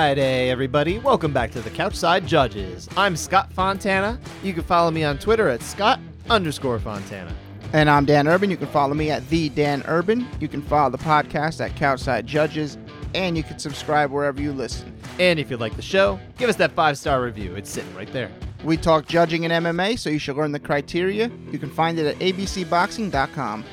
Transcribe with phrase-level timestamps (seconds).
[0.00, 0.98] Friday, everybody.
[0.98, 2.88] Welcome back to the Couchside Judges.
[2.96, 4.18] I'm Scott Fontana.
[4.42, 7.36] You can follow me on Twitter at Scott underscore Fontana.
[7.74, 8.50] And I'm Dan Urban.
[8.50, 10.26] You can follow me at the Dan Urban.
[10.40, 12.78] You can follow the podcast at Couchside Judges,
[13.14, 14.90] and you can subscribe wherever you listen.
[15.18, 17.54] And if you like the show, give us that five star review.
[17.54, 18.32] It's sitting right there.
[18.64, 21.30] We talk judging in MMA, so you should learn the criteria.
[21.52, 23.64] You can find it at abcboxing.com.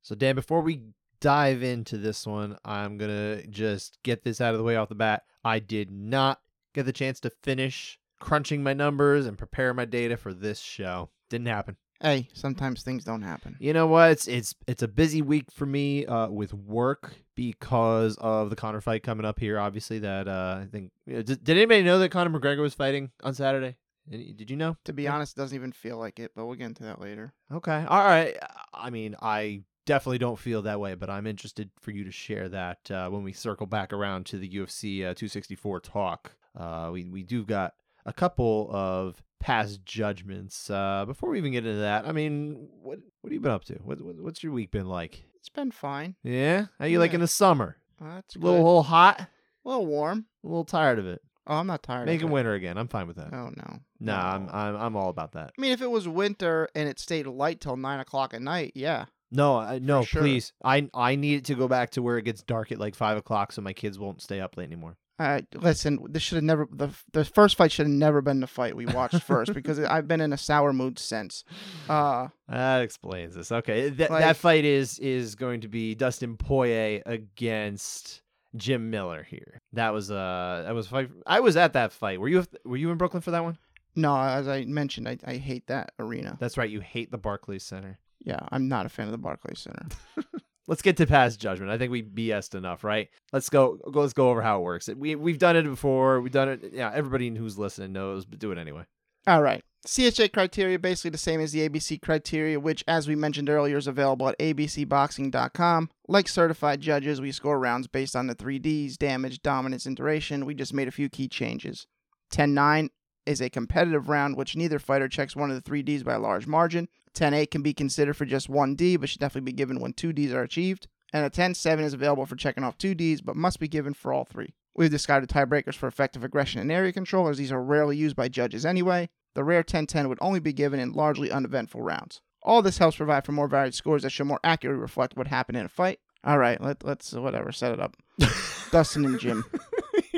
[0.00, 0.80] So, Dan, before we
[1.26, 4.88] dive into this one, I'm going to just get this out of the way off
[4.88, 5.24] the bat.
[5.44, 6.40] I did not
[6.72, 11.10] get the chance to finish crunching my numbers and prepare my data for this show.
[11.28, 11.78] Didn't happen.
[12.00, 13.56] Hey, sometimes things don't happen.
[13.58, 14.12] You know what?
[14.12, 18.80] It's it's it's a busy week for me uh, with work because of the Conor
[18.80, 19.58] fight coming up here.
[19.58, 20.92] Obviously, that uh, I think.
[21.08, 23.74] Did, did anybody know that Conor McGregor was fighting on Saturday?
[24.08, 24.76] Did you know?
[24.84, 27.32] To be honest, it doesn't even feel like it, but we'll get into that later.
[27.50, 27.84] Okay.
[27.88, 28.36] All right.
[28.72, 32.48] I mean, I definitely don't feel that way, but I'm interested for you to share
[32.50, 36.32] that uh, when we circle back around to the UFC uh, 264 talk.
[36.54, 40.68] Uh, we we do got a couple of past judgments.
[40.70, 43.64] Uh, before we even get into that, I mean, what what have you been up
[43.64, 43.74] to?
[43.76, 45.24] What, what what's your week been like?
[45.38, 46.16] It's been fine.
[46.22, 46.66] Yeah.
[46.78, 47.16] How you like Yeah.
[47.16, 47.76] in the summer?
[48.00, 48.44] Uh, That's A good.
[48.46, 49.20] little, little hot.
[49.20, 49.28] a
[49.68, 50.26] little warm.
[50.44, 51.22] A little tired of it.
[51.46, 52.06] Oh, I'm not tired.
[52.06, 52.32] Make of it it.
[52.32, 52.76] winter again.
[52.76, 53.32] I'm fine with that.
[53.32, 53.78] Oh no.
[54.00, 54.52] Nah, I'm No.
[54.52, 55.52] I'm I'm all about that.
[55.56, 58.72] I mean, if it was winter and it stayed light till nine o'clock at night,
[58.74, 59.04] yeah.
[59.32, 60.22] No, I, no, sure.
[60.22, 60.52] please.
[60.64, 63.16] I I need it to go back to where it gets dark at like five
[63.16, 64.96] o'clock, so my kids won't stay up late anymore.
[65.18, 68.46] Uh, listen, this should have never the the first fight should have never been the
[68.46, 71.42] fight we watched first because I've been in a sour mood since.
[71.88, 73.50] Uh, That explains this.
[73.50, 78.20] Okay, Th- Like- that fight is is going to be Dustin Poirier against
[78.56, 79.60] Jim Miller here.
[79.72, 81.10] That was uh that was fight.
[81.26, 82.20] I was at that fight.
[82.20, 83.58] Were you were you in Brooklyn for that one?
[83.98, 86.36] no, as I mentioned, I, I hate that arena.
[86.38, 86.68] That's right.
[86.68, 87.98] You hate the Barclays Center.
[88.26, 89.86] Yeah, I'm not a fan of the Barclays Center.
[90.68, 91.70] Let's get to past judgment.
[91.70, 93.08] I think we BS'd enough, right?
[93.32, 93.78] Let's go.
[93.92, 94.88] go let's go over how it works.
[94.88, 96.20] We we've done it before.
[96.20, 96.72] We've done it.
[96.72, 98.82] Yeah, everybody who's listening knows, but do it anyway.
[99.28, 99.62] All right.
[99.86, 103.86] CHA criteria basically the same as the ABC criteria, which, as we mentioned earlier, is
[103.86, 105.90] available at abcboxing.com.
[106.08, 110.46] Like certified judges, we score rounds based on the three Ds damage, dominance, and duration.
[110.46, 111.86] We just made a few key changes.
[112.32, 112.90] 10 9
[113.26, 116.18] is a competitive round, which neither fighter checks one of the three Ds by a
[116.18, 116.88] large margin.
[117.14, 119.92] 10 8 can be considered for just one D, but should definitely be given when
[119.92, 120.88] two Ds are achieved.
[121.12, 123.94] And a 10 7 is available for checking off two Ds, but must be given
[123.94, 124.54] for all three.
[124.74, 128.28] We've discarded tiebreakers for effective aggression and area control, as these are rarely used by
[128.28, 129.08] judges anyway.
[129.34, 132.20] The rare 10-10 would only be given in largely uneventful rounds.
[132.42, 135.58] All this helps provide for more varied scores that should more accurately reflect what happened
[135.58, 136.00] in a fight.
[136.24, 137.96] All right, let, let's uh, whatever set it up.
[138.70, 139.44] Dustin and Jim.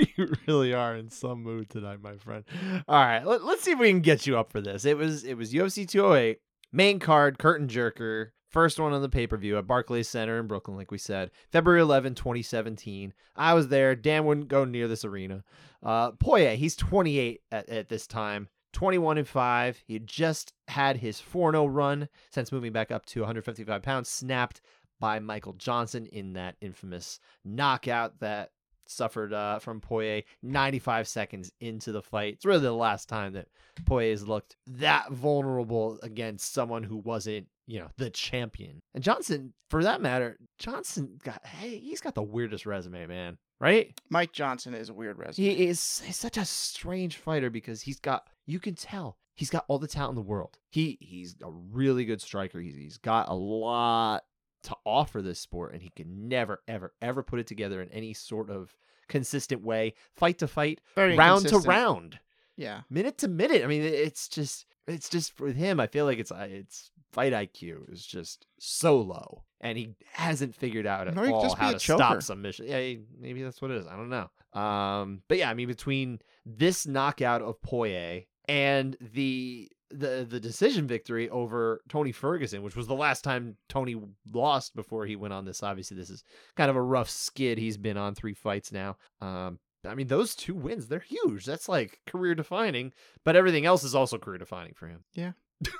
[0.16, 2.44] you really are in some mood tonight, my friend.
[2.86, 4.84] All right, let, let's see if we can get you up for this.
[4.84, 6.38] It was it was UFC 208
[6.72, 8.30] main card curtain jerker.
[8.48, 11.30] First one on the pay per view at Barclays Center in Brooklyn, like we said,
[11.52, 13.12] February 11, 2017.
[13.36, 13.94] I was there.
[13.94, 15.44] Dan wouldn't go near this arena.
[15.82, 19.82] Uh, he's 28 at, at this time, 21 and 5.
[19.86, 24.62] He just had his 4 0 run since moving back up to 155 pounds, snapped
[25.00, 28.50] by Michael Johnson in that infamous knockout that
[28.90, 32.34] suffered uh, from Poirier 95 seconds into the fight.
[32.34, 33.48] It's really the last time that
[33.84, 38.80] Poirier has looked that vulnerable against someone who wasn't, you know, the champion.
[38.94, 43.38] And Johnson, for that matter, Johnson got hey, he's got the weirdest resume, man.
[43.60, 43.92] Right?
[44.08, 45.48] Mike Johnson is a weird resume.
[45.48, 49.64] He is he's such a strange fighter because he's got you can tell he's got
[49.68, 50.58] all the talent in the world.
[50.70, 52.60] He he's a really good striker.
[52.60, 54.24] He's he's got a lot
[54.64, 58.12] to offer this sport and he can never ever ever put it together in any
[58.14, 58.74] sort of
[59.08, 62.18] consistent way, fight to fight, Very round to round,
[62.56, 62.82] Yeah.
[62.90, 63.62] minute to minute.
[63.64, 65.80] I mean, it's just it's just with him.
[65.80, 70.86] I feel like it's it's fight IQ is just so low, and he hasn't figured
[70.86, 71.98] out at could all how to choker.
[71.98, 72.66] stop submission.
[72.68, 73.86] Yeah, maybe that's what it is.
[73.86, 74.28] I don't know.
[74.60, 80.86] Um, but yeah, I mean, between this knockout of Poirier and the the the decision
[80.86, 83.96] victory over Tony Ferguson, which was the last time Tony
[84.32, 85.62] lost before he went on this.
[85.62, 86.24] Obviously, this is
[86.56, 88.96] kind of a rough skid he's been on three fights now.
[89.20, 91.44] Um, I mean, those two wins, they're huge.
[91.44, 92.92] That's like career defining,
[93.24, 95.04] but everything else is also career defining for him.
[95.14, 95.32] Yeah.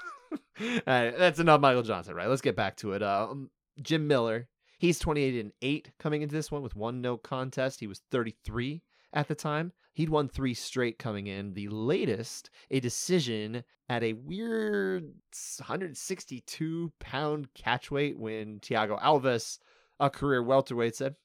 [0.61, 2.29] All right, that's enough Michael Johnson, right?
[2.29, 3.03] Let's get back to it.
[3.03, 3.51] Um,
[3.81, 7.81] Jim Miller, he's 28 and 8 coming into this one with one no contest.
[7.81, 8.83] He was 33
[9.13, 9.73] at the time.
[9.99, 11.55] He'd won three straight coming in.
[11.55, 15.13] The latest, a decision at a weird
[15.57, 19.59] 162 pound catch weight when Thiago Alves,
[19.99, 21.17] a career welterweight, said,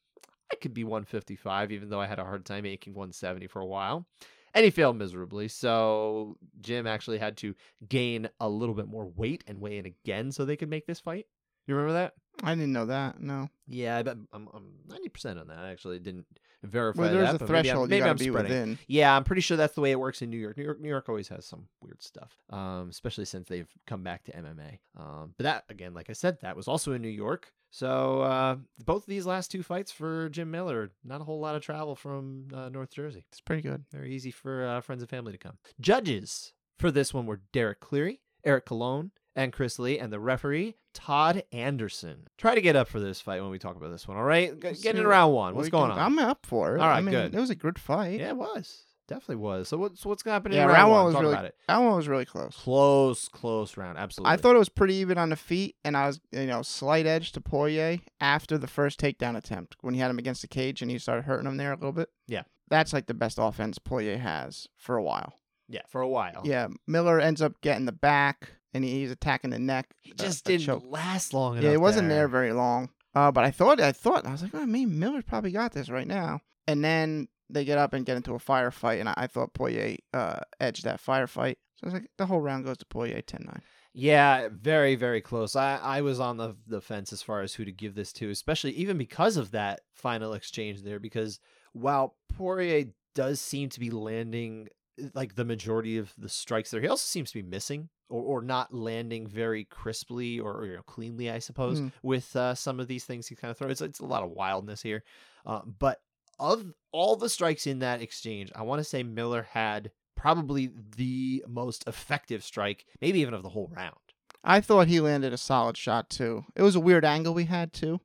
[0.52, 3.66] I could be 155, even though I had a hard time making 170 for a
[3.68, 4.08] while.
[4.56, 5.50] And he failed miserably.
[5.50, 7.54] So Jim actually had to
[7.88, 11.00] gain a little bit more weight and weigh in again so they could make this
[11.00, 11.28] fight.
[11.68, 12.14] You remember that?
[12.42, 13.22] I didn't know that.
[13.22, 13.50] No.
[13.68, 15.60] Yeah, I bet I'm, I'm 90% on that.
[15.60, 16.26] I actually didn't
[16.64, 17.36] verify Well, there's that.
[17.36, 18.80] a but maybe I'm- threshold maybe I'm within.
[18.88, 20.58] Yeah, I'm pretty sure that's the way it works in New York.
[20.58, 24.24] New York, New York always has some weird stuff, um, especially since they've come back
[24.24, 24.80] to MMA.
[24.98, 27.52] Um, but that, again, like I said, that was also in New York.
[27.70, 31.56] So uh, both of these last two fights for Jim Miller, not a whole lot
[31.56, 33.26] of travel from uh, North Jersey.
[33.32, 33.84] It's pretty good.
[33.92, 35.58] Very easy for uh, friends and family to come.
[35.82, 40.76] Judges for this one were Derek Cleary, Eric Colon, and Chris Lee, and the referee
[40.94, 42.28] Todd Anderson.
[42.38, 44.18] Try to get up for this fight when we talk about this one.
[44.18, 45.56] All right, get see in round one.
[45.56, 46.06] What's going can- on?
[46.06, 46.80] I'm up for it.
[46.82, 47.36] All right, I mean, good.
[47.36, 48.20] It was a good fight.
[48.20, 48.84] Yeah, it was.
[49.06, 49.68] Definitely was.
[49.68, 51.52] So what's what's happening Yeah, in round round one was Talk really-.
[51.68, 52.56] That one was really close.
[52.56, 53.98] Close, close round.
[53.98, 54.32] Absolutely.
[54.34, 57.06] I thought it was pretty even on the feet, and I was, you know, slight
[57.06, 60.82] edge to Poirier after the first takedown attempt when he had him against the cage
[60.82, 62.10] and he started hurting him there a little bit.
[62.28, 62.44] Yeah.
[62.70, 65.34] That's like the best offense Poirier has for a while.
[65.68, 66.42] yeah, for a while.
[66.46, 69.94] Yeah, Miller ends up getting the back and he- he's attacking the neck.
[70.02, 70.84] He uh, just didn't choke.
[70.88, 71.64] last long enough.
[71.66, 72.90] Yeah, it wasn't there very long.
[73.16, 75.90] Uh, but I thought, I thought, I was like, oh, man, Miller's probably got this
[75.90, 76.42] right now.
[76.68, 79.98] And then they get up and get into a firefight, and I, I thought Poirier
[80.14, 81.58] uh, edged that firefight.
[81.76, 83.60] So I was like, the whole round goes to Poirier 10-9.
[83.94, 85.56] Yeah, very, very close.
[85.56, 88.32] I, I was on the the fence as far as who to give this to,
[88.32, 91.00] especially even because of that final exchange there.
[91.00, 91.40] Because
[91.74, 94.70] while Poirier does seem to be landing
[95.14, 98.42] like the majority of the strikes there, he also seems to be missing or, or
[98.42, 101.92] not landing very crisply or, or, you know, cleanly, I suppose, Mm.
[102.04, 103.72] with uh, some of these things he kind of throws.
[103.72, 105.04] It's, it's a lot of wildness here.
[105.46, 106.02] Uh, but
[106.40, 111.44] of all the strikes in that exchange, I want to say Miller had probably the
[111.48, 113.96] most effective strike, maybe even of the whole round.
[114.44, 116.46] I thought he landed a solid shot, too.
[116.56, 118.00] It was a weird angle we had, too.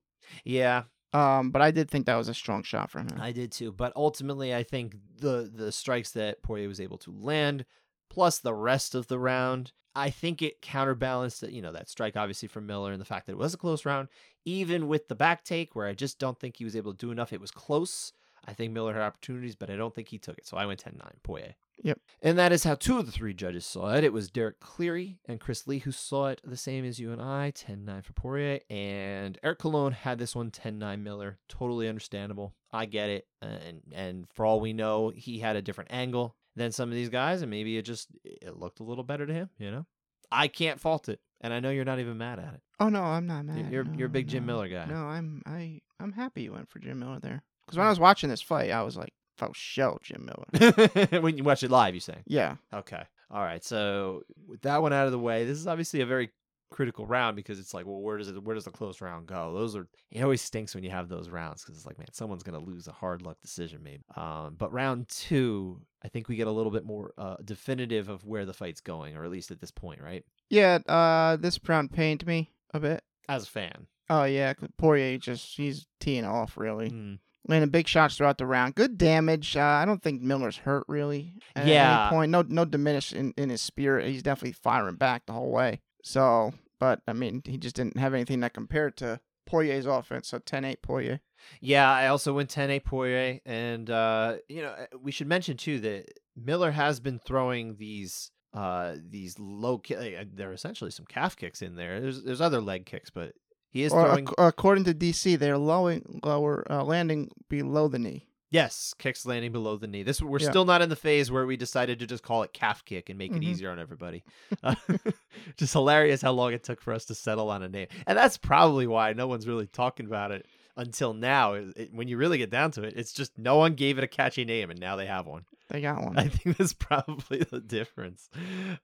[0.44, 3.08] Yeah, Um, but I did think that was a strong shot for him.
[3.19, 3.72] I did too.
[3.72, 7.64] But ultimately, I think the the strikes that Poirier was able to land,
[8.10, 11.43] plus the rest of the round, I think it counterbalanced.
[11.43, 13.87] You know that strike obviously from Miller and the fact that it was a close
[13.87, 14.08] round,
[14.44, 17.10] even with the back take where I just don't think he was able to do
[17.10, 17.32] enough.
[17.32, 18.12] It was close.
[18.46, 20.46] I think Miller had opportunities, but I don't think he took it.
[20.46, 21.55] So I went 10 9, Poirier.
[21.82, 22.00] Yep.
[22.22, 24.04] And that is how two of the three judges saw it.
[24.04, 27.22] It was Derek Cleary and Chris Lee who saw it the same as you and
[27.22, 28.60] I, 10 9 for Poirier.
[28.69, 31.38] And Eric Colon had this one 10 9 Miller.
[31.48, 32.54] Totally understandable.
[32.72, 33.26] I get it.
[33.42, 36.94] Uh, and and for all we know, he had a different angle than some of
[36.94, 39.86] these guys, and maybe it just it looked a little better to him, you know?
[40.31, 41.20] I can't fault it.
[41.40, 42.60] And I know you're not even mad at it.
[42.81, 43.70] Oh no, I'm not mad.
[43.70, 44.44] You're- you're a No, big Jim.
[44.44, 44.86] Miller guy.
[44.86, 47.42] No, I'm I I'm happy you went for Jim Miller there.
[47.66, 47.92] Because when I hmm.
[47.92, 49.12] was watching this fight, I was like,
[49.43, 50.73] "Oh, show Jim Miller."
[51.20, 52.17] when you watch it live, you say?
[52.26, 53.02] yeah, Okay.
[53.31, 53.62] All right.
[53.62, 56.31] So with that one out of the way, this is obviously a very
[56.70, 59.52] critical round because it's like, well, where does it where does the close round go?
[59.55, 62.43] Those are it always stinks when you have those rounds because it's like, man, someone's
[62.43, 64.02] gonna lose a hard luck decision maybe.
[64.17, 68.25] Um, but round two, I think we get a little bit more uh, definitive of
[68.25, 70.25] where the fight's going, or at least at this point, right?
[70.49, 70.79] yeah.
[70.87, 73.02] Uh, this round pained me a bit.
[73.29, 73.87] As a fan.
[74.11, 77.19] Oh yeah, Poirier just he's teeing off really, Mm.
[77.46, 78.75] Landing big shots throughout the round.
[78.75, 79.56] Good damage.
[79.56, 81.35] Uh, I don't think Miller's hurt really.
[81.56, 82.06] At Yeah.
[82.08, 84.08] any point, no no diminish in, in his spirit.
[84.08, 85.81] He's definitely firing back the whole way.
[86.02, 90.29] So, but I mean, he just didn't have anything that compared to Poirier's offense.
[90.29, 91.20] So 10-8 Poirier.
[91.61, 93.41] Yeah, I also went 10 8 Poirier.
[93.46, 98.31] And, uh, you know, we should mention, too, that Miller has been throwing these.
[98.55, 102.01] Uh, these low ki- uh, there are essentially some calf kicks in there.
[102.01, 103.32] There's there's other leg kicks, but
[103.70, 107.98] he is Or throwing ac- according to DC, they're lowing lower uh, landing below the
[107.98, 108.25] knee.
[108.51, 110.03] yes kicks landing below the knee.
[110.03, 110.48] This we're Yeah.
[110.51, 113.19] still not in the phase where we decided to just call it calf kick and
[113.19, 113.44] make it Mhm.
[113.44, 114.25] easier on everybody.
[114.63, 114.75] Uh,
[115.56, 118.39] just hilarious how long it took for us to settle on a name, and that's
[118.39, 120.46] probably why no one's really talking about it
[120.77, 121.53] until now.
[121.55, 124.05] It- it- when you really get down to it, it's just no one gave it
[124.05, 125.44] a catchy name, and now they have one.
[125.69, 126.17] They got one.
[126.19, 128.31] I think that's probably the difference.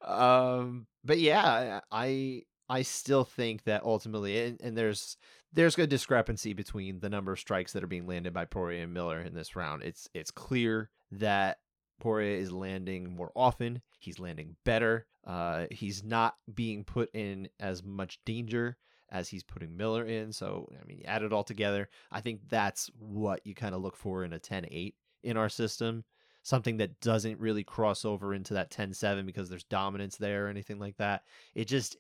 [0.03, 2.43] Um, but yeah, I
[2.75, 5.16] I still think that ultimately, and, and there's
[5.52, 8.93] there's a discrepancy between the number of strikes that are being landed by Poirier and
[8.93, 9.85] Miller in this round.
[9.85, 11.59] It's it's clear that
[12.00, 13.81] Poirier is landing more often.
[14.00, 15.07] He's landing better.
[15.25, 18.76] Uh, he's not being put in as much danger
[19.09, 20.33] as he's putting Miller in.
[20.33, 21.88] So, I mean, add it all together.
[22.11, 25.49] I think that's what you kind of look for in a 10 8 in our
[25.49, 26.02] system.
[26.43, 30.49] Something that doesn't really cross over into that 10 7 because there's dominance there or
[30.50, 31.23] anything like that.
[31.54, 31.97] It just,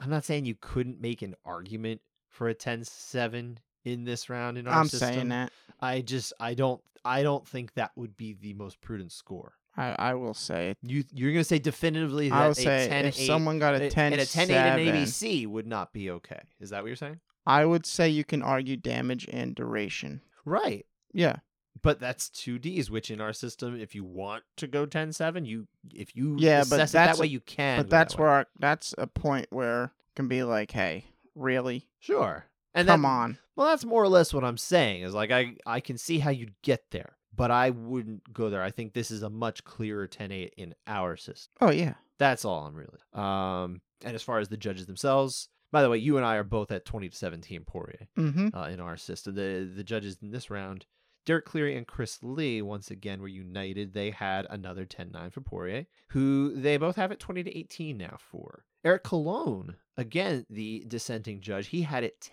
[0.00, 4.58] I'm not saying you couldn't make an argument for a 10 7 in this round
[4.58, 5.14] in our I'm system.
[5.14, 5.52] saying that.
[5.80, 9.54] I just, I don't, I don't think that would be the most prudent score.
[9.76, 10.78] I, I will say it.
[10.82, 13.58] You, you're going to say definitively that I will a say 10 if 8 someone
[13.58, 16.40] got a 10 and a 10 8 7, in ABC would not be okay.
[16.58, 17.20] Is that what you're saying?
[17.46, 20.20] I would say you can argue damage and duration.
[20.44, 20.86] Right.
[21.12, 21.36] Yeah.
[21.82, 25.44] But that's two Ds, which in our system, if you want to go 10 7,
[25.44, 27.78] you if you Yeah, but assess it that that's a- way, you can.
[27.78, 31.86] But go that that's where our, that's a point where can be like, hey, really?
[32.00, 32.44] Sure.
[32.74, 33.38] And Come that, on.
[33.56, 35.02] Well, that's more or less what I'm saying.
[35.02, 38.62] Is like I I can see how you'd get there, but I wouldn't go there.
[38.62, 41.52] I think this is a much clearer 10-8 in our system.
[41.60, 41.94] Oh yeah.
[42.18, 42.98] That's all I'm really.
[43.14, 46.44] Um, and as far as the judges themselves, by the way, you and I are
[46.44, 48.48] both at 20 to 17 Poirier Mm-hmm.
[48.54, 49.34] uh, in our system.
[49.34, 50.84] The the judges in this round,
[51.26, 53.92] Derek Cleary and Chris Lee, once again were united.
[53.92, 58.16] They had another 10-9 for Poirier, who they both have at 20 to 18 now
[58.18, 58.64] for.
[58.84, 62.30] Eric Colon, again, the dissenting judge, he had it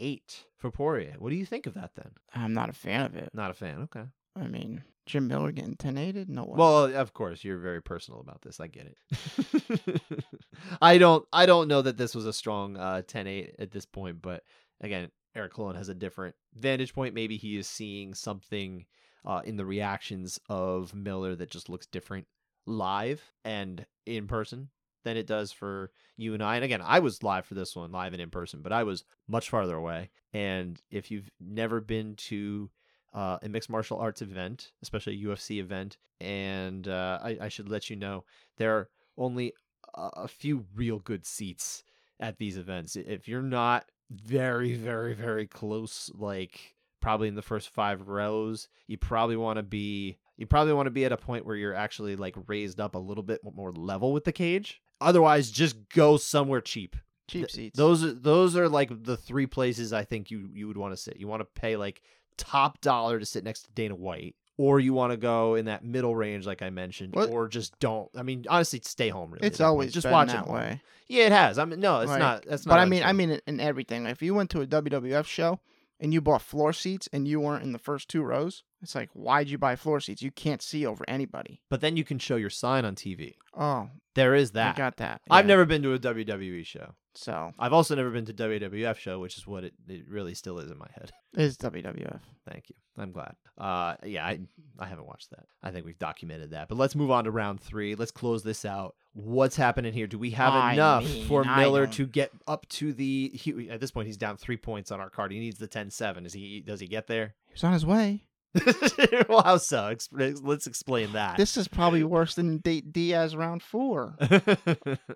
[0.00, 1.14] 10-8 for Poirier.
[1.18, 2.12] What do you think of that then?
[2.32, 3.30] I'm not a fan of it.
[3.34, 3.80] Not a fan.
[3.82, 4.06] Okay.
[4.36, 6.28] I mean, Jim Miller getting 10 aided?
[6.28, 6.54] No way.
[6.56, 8.60] Well, of course, you're very personal about this.
[8.60, 10.00] I get it.
[10.82, 14.22] I don't I don't know that this was a strong uh 10-8 at this point,
[14.22, 14.44] but
[14.80, 17.14] again, Eric Colon has a different vantage point.
[17.14, 18.86] Maybe he is seeing something
[19.24, 22.26] uh in the reactions of Miller that just looks different
[22.66, 24.68] live and in person
[25.04, 26.56] than it does for you and I.
[26.56, 29.04] And again, I was live for this one, live and in person, but I was
[29.26, 30.10] much farther away.
[30.32, 32.70] And if you've never been to
[33.14, 37.68] uh, a mixed martial arts event, especially a UFC event, and uh, I, I should
[37.68, 38.24] let you know
[38.58, 39.54] there are only
[39.94, 41.84] a, a few real good seats
[42.20, 42.96] at these events.
[42.96, 48.98] If you're not very, very, very close, like probably in the first five rows, you
[48.98, 52.16] probably want to be you probably want to be at a point where you're actually
[52.16, 54.80] like raised up a little bit more level with the cage.
[55.00, 56.96] Otherwise, just go somewhere cheap.
[57.28, 57.76] Cheap Th- seats.
[57.76, 60.96] Those are those are like the three places I think you you would want to
[60.96, 61.18] sit.
[61.18, 62.02] You want to pay like
[62.36, 65.82] top dollar to sit next to Dana White, or you want to go in that
[65.84, 68.10] middle range like I mentioned, What- or just don't.
[68.14, 69.30] I mean, honestly, stay home.
[69.30, 70.52] Really, it's always just watch that it.
[70.52, 70.82] way.
[71.08, 71.58] Yeah, it has.
[71.58, 72.44] I mean, no, it's Like, not.
[72.46, 72.72] That's not.
[72.74, 74.04] But I mean, I'm I mean, in everything.
[74.04, 75.58] If you went to a WWF show
[75.98, 79.08] and you bought floor seats and you weren't in the first two rows, it's like,
[79.14, 80.20] why'd you buy floor seats?
[80.20, 81.62] You can't see over anybody.
[81.70, 83.36] but then you can show your sign on TV.
[83.58, 84.74] Oh, There is that.
[84.74, 85.22] I got that.
[85.30, 86.94] I've never been to a WWE show.
[87.20, 90.60] So I've also never been to WWF show, which is what it, it really still
[90.60, 91.10] is in my head.
[91.34, 92.20] it's WWF.
[92.48, 92.76] Thank you.
[92.96, 93.34] I'm glad.
[93.58, 94.38] Uh, yeah, I
[94.78, 95.46] I haven't watched that.
[95.60, 96.68] I think we've documented that.
[96.68, 97.96] But let's move on to round three.
[97.96, 98.94] Let's close this out.
[99.14, 100.06] What's happening here?
[100.06, 103.30] Do we have I enough mean, for I Miller don't- to get up to the?
[103.34, 105.32] He, at this point, he's down three points on our card.
[105.32, 106.24] He needs the 10-7.
[106.24, 106.60] Is he?
[106.60, 107.34] Does he get there?
[107.52, 108.22] He's on his way.
[109.28, 109.94] well, how so?
[110.12, 111.36] Let's explain that.
[111.36, 114.14] This is probably worse than D- Diaz round four.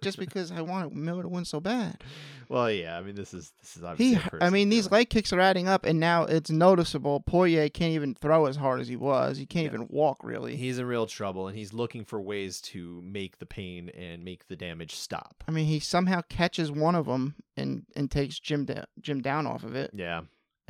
[0.03, 2.03] Just because I wanted Miller to win so bad.
[2.49, 2.99] well, yeah.
[2.99, 4.21] I mean, this is this is obviously.
[4.39, 7.21] He, I mean, these leg kicks are adding up, and now it's noticeable.
[7.21, 9.39] Poirier can't even throw as hard as he was.
[9.39, 9.71] He can't Yeah.
[9.75, 10.57] even walk really.
[10.57, 14.47] He's in real trouble, and he's looking for ways to make the pain and make
[14.49, 15.43] the damage stop.
[15.49, 19.47] I mean, he somehow catches one of them and and takes Jim da- Jim down
[19.47, 20.23] off of it, Yeah.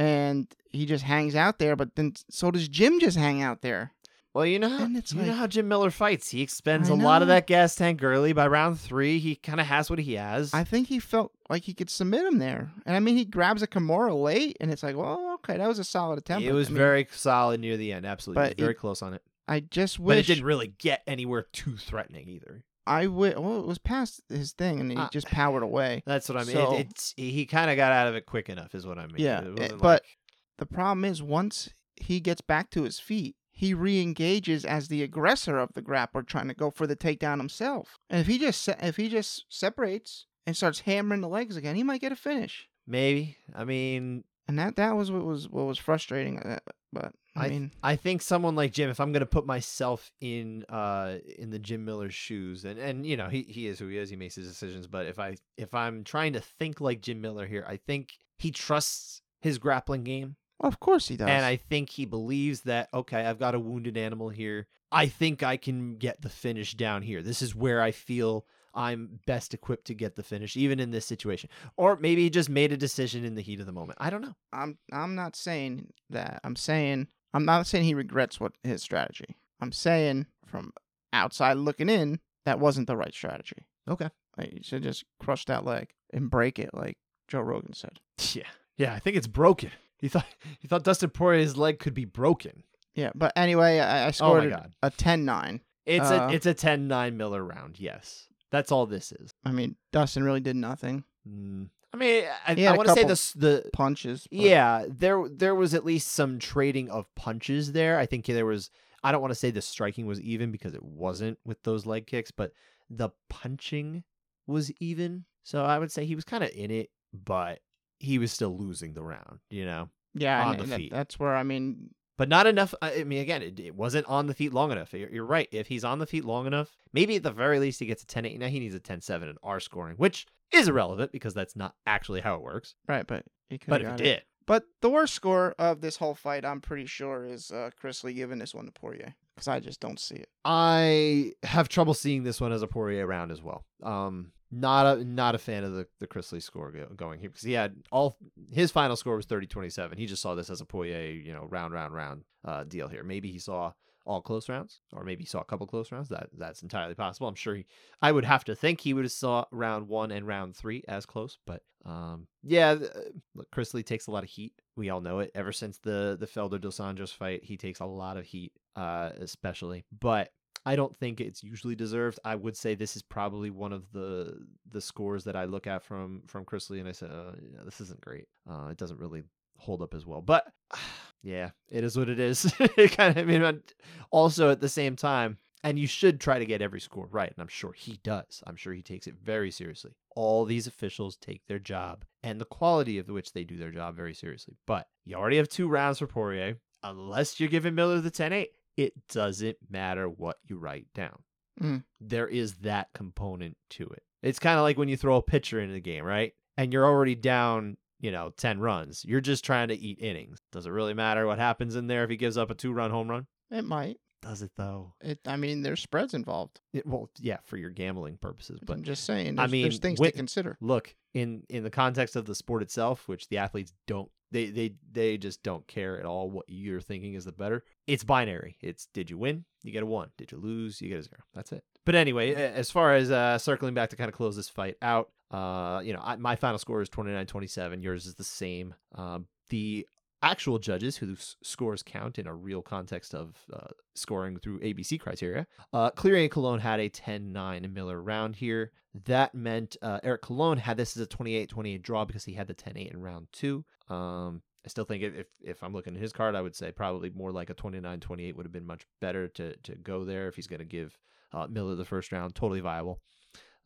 [0.02, 1.76] And he just hangs out there.
[1.76, 3.92] But then so does Jim just hang out there.
[4.34, 6.30] Well, you know, how, you know how Jim Miller fights.
[6.30, 8.32] He expends a lot of that gas tank early.
[8.32, 10.54] By round three, he kind of has what he has.
[10.54, 13.60] I think he felt like he could submit him there, and I mean, he grabs
[13.60, 16.46] a Kimura late, and it's like, well, okay, that was a solid attempt.
[16.46, 18.06] it was I mean, very solid near the end.
[18.06, 19.22] Absolutely, very it- close on it.
[19.48, 22.64] I just wish, But it didn't really get anywhere too threatening either.
[22.86, 26.02] I wi- Well, it was past his thing, and he Uh, just powered away.
[26.06, 26.54] That's what I mean.
[26.56, 29.06] So- it, it's he kind of got out of it quick enough, is what I
[29.06, 29.16] mean.
[29.18, 30.18] Yeah, It eh, but- like-
[30.58, 35.58] The problem is, once he gets back to his feet, he re-engages as the aggressor
[35.58, 37.98] of the grappler, trying to go for the takedown himself.
[38.10, 41.82] And if he just if he just separates and starts hammering the legs again, he
[41.82, 42.68] might get a finish.
[42.86, 43.36] maybe.
[43.54, 46.38] I mean, And that that was what was what was frustrating.
[46.40, 46.58] uh,
[46.92, 50.64] But I, I mean, I think someone like Jim, if I'm gonna put myself in
[50.68, 53.96] uh in the Jim Miller's shoes, and and you know he he is who he
[53.98, 54.86] is, he makes his decisions.
[54.86, 58.50] But if I if I'm trying to think like Jim Miller here, I think he
[58.50, 61.28] trusts his grappling game, of course he does.
[61.28, 64.68] and I think he believes that okay, I've got a wounded animal here.
[64.90, 67.22] I think I can get the finish down here.
[67.22, 71.06] This is where I feel I'm best equipped to get the finish, even in this
[71.06, 71.48] situation.
[71.76, 73.98] Or maybe he just made a decision in the heat of the moment.
[74.00, 74.34] I don't know.
[74.52, 76.40] I'm I'm not saying that.
[76.44, 79.36] I'm saying I'm not saying he regrets what his strategy.
[79.60, 80.72] I'm saying from
[81.12, 83.66] outside looking in, that wasn't the right strategy.
[83.88, 84.08] Okay.
[84.36, 86.96] Like, you should just crush that leg and break it, like
[87.28, 88.00] Joe Rogan said.
[88.34, 88.44] Yeah,
[88.76, 88.94] yeah.
[88.94, 89.70] I think it's broken.
[89.98, 90.26] He thought
[90.58, 92.64] he thought Dustin Poirier's leg could be broken.
[92.94, 94.74] Yeah, but anyway, I, I Oh scored my a- god.
[94.82, 95.60] a 10-9.
[95.86, 97.78] It's Uh, a it's a 10-9 Miller round.
[97.80, 99.30] Yes, that's all this is.
[99.44, 101.04] I mean, Dustin really did nothing.
[101.28, 101.68] Mm.
[101.94, 104.26] I mean, I, I want to say this the Punches.
[104.30, 107.98] but- yeah there there was at least some trading of punches there.
[107.98, 108.70] I think there was.
[109.04, 112.06] I don't want to say the striking was even because it wasn't with those leg
[112.06, 112.52] kicks, but
[112.88, 114.04] the punching
[114.46, 115.24] was even.
[115.42, 117.60] So I would say he was kind of in it, but
[117.98, 119.40] he was still losing the round.
[119.50, 119.88] You know.
[120.14, 120.92] Yeah, on the that- feet.
[120.92, 122.74] that's where I mean, but not enough.
[122.82, 124.92] I I mean, again, it, it wasn't on the feet long enough.
[124.92, 125.48] You're, you're right.
[125.52, 128.06] If he's on the feet long enough, maybe at the very least he gets a
[128.06, 128.38] 10 8.
[128.38, 131.74] Now he needs a 10 7 in our scoring, which is irrelevant because that's not
[131.86, 132.74] actually how it works.
[132.88, 136.14] right, but He coulda But if it did, But the worst score of this whole
[136.14, 139.60] fight, I'm pretty sure, is uh, Chris Lee giving this one to Poirier because I
[139.60, 140.28] just don't see it.
[140.44, 143.64] I have trouble seeing this one as a Poirier round as well.
[143.82, 147.30] Um, not a not a fan of the the Chris Lee score go, going here
[147.30, 148.16] because he had all
[148.52, 149.96] his final score was 30-27.
[149.96, 153.02] He just saw this as a Poirier, you know, round round round uh, deal here.
[153.02, 153.72] Maybe he saw
[154.04, 156.08] all close rounds, or maybe he saw a couple close rounds.
[156.10, 157.28] That that's entirely possible.
[157.28, 157.66] I'm sure he.
[158.02, 161.06] I would have to think he would have saw round one and round three as
[161.06, 162.74] close, but um, yeah.
[162.74, 162.90] th-
[163.34, 164.52] Look, Chris Lee takes a lot of heat.
[164.76, 165.30] We all know it.
[165.34, 169.10] Ever since the the Felder dos Anjos fight, he takes a lot of heat, uh,
[169.18, 169.84] especially.
[169.98, 170.30] But
[170.64, 172.20] I don't think it's usually deserved.
[172.24, 175.82] I would say this is probably one of the the scores that I look at
[175.82, 178.28] from from Chris Lee, and I say, uh, yeah, this isn't great.
[178.48, 179.24] Uh, it doesn't really
[179.58, 180.20] hold up as well.
[180.20, 180.52] But
[181.22, 182.52] yeah, it is what it is.
[182.60, 183.62] it kind of, I mean,
[184.10, 187.40] also at the same time, and you should try to get every score right, and
[187.40, 188.42] I'm sure he does.
[188.46, 189.92] I'm sure he takes it very seriously.
[190.14, 193.96] All these officials take their job and the quality of which they do their job
[193.96, 194.56] very seriously.
[194.66, 196.58] But you already have two rounds for Poirier.
[196.84, 201.18] Unless you're giving Miller the 10 8, it doesn't matter what you write down.
[201.60, 201.84] Mm.
[202.00, 204.02] There is that component to it.
[204.22, 206.32] It's kind of like when you throw a pitcher into the game, right?
[206.56, 209.04] And you're already down, you know, 10 runs.
[209.04, 210.38] You're just trying to eat innings.
[210.52, 212.90] Does it really matter what happens in there if he gives up a two run
[212.90, 213.26] home run?
[213.50, 213.98] It might.
[214.22, 214.94] Does it though?
[215.00, 215.18] It.
[215.26, 216.60] I mean, there's spreads involved.
[216.72, 218.60] It, well, yeah, for your gambling purposes.
[218.64, 219.38] But I'm just saying.
[219.38, 220.56] I There's, there's mean, things with- to consider.
[220.60, 224.74] look, in in the context of the sport itself, which the athletes don't they they
[224.90, 227.64] they just don't care at all what you're thinking is the better.
[227.86, 228.56] It's binary.
[228.60, 229.44] It's did you win?
[229.62, 230.10] You get a one.
[230.16, 230.80] Did you lose?
[230.80, 231.22] You get a zero.
[231.34, 231.62] That's it.
[231.84, 235.10] But anyway, as far as uh, circling back to kind of close this fight out,
[235.30, 237.82] uh, you know, I, my final score is 29-27.
[237.82, 238.74] Yours is the same.
[238.94, 239.86] Um, the
[240.22, 245.46] actual judges whose scores count in a real context of uh, scoring through ABC criteria.
[245.72, 248.72] Uh, Cleary and Colon had a 10-9 Miller round here.
[249.06, 252.54] That meant uh, Eric Colon had this as a 28-28 draw because he had the
[252.54, 253.64] 10-8 in round two.
[253.88, 257.10] Um, I still think if, if I'm looking at his card, I would say probably
[257.10, 260.46] more like a 29-28 would have been much better to to go there if he's
[260.46, 260.96] going to give
[261.32, 262.34] uh, Miller the first round.
[262.34, 263.00] Totally viable.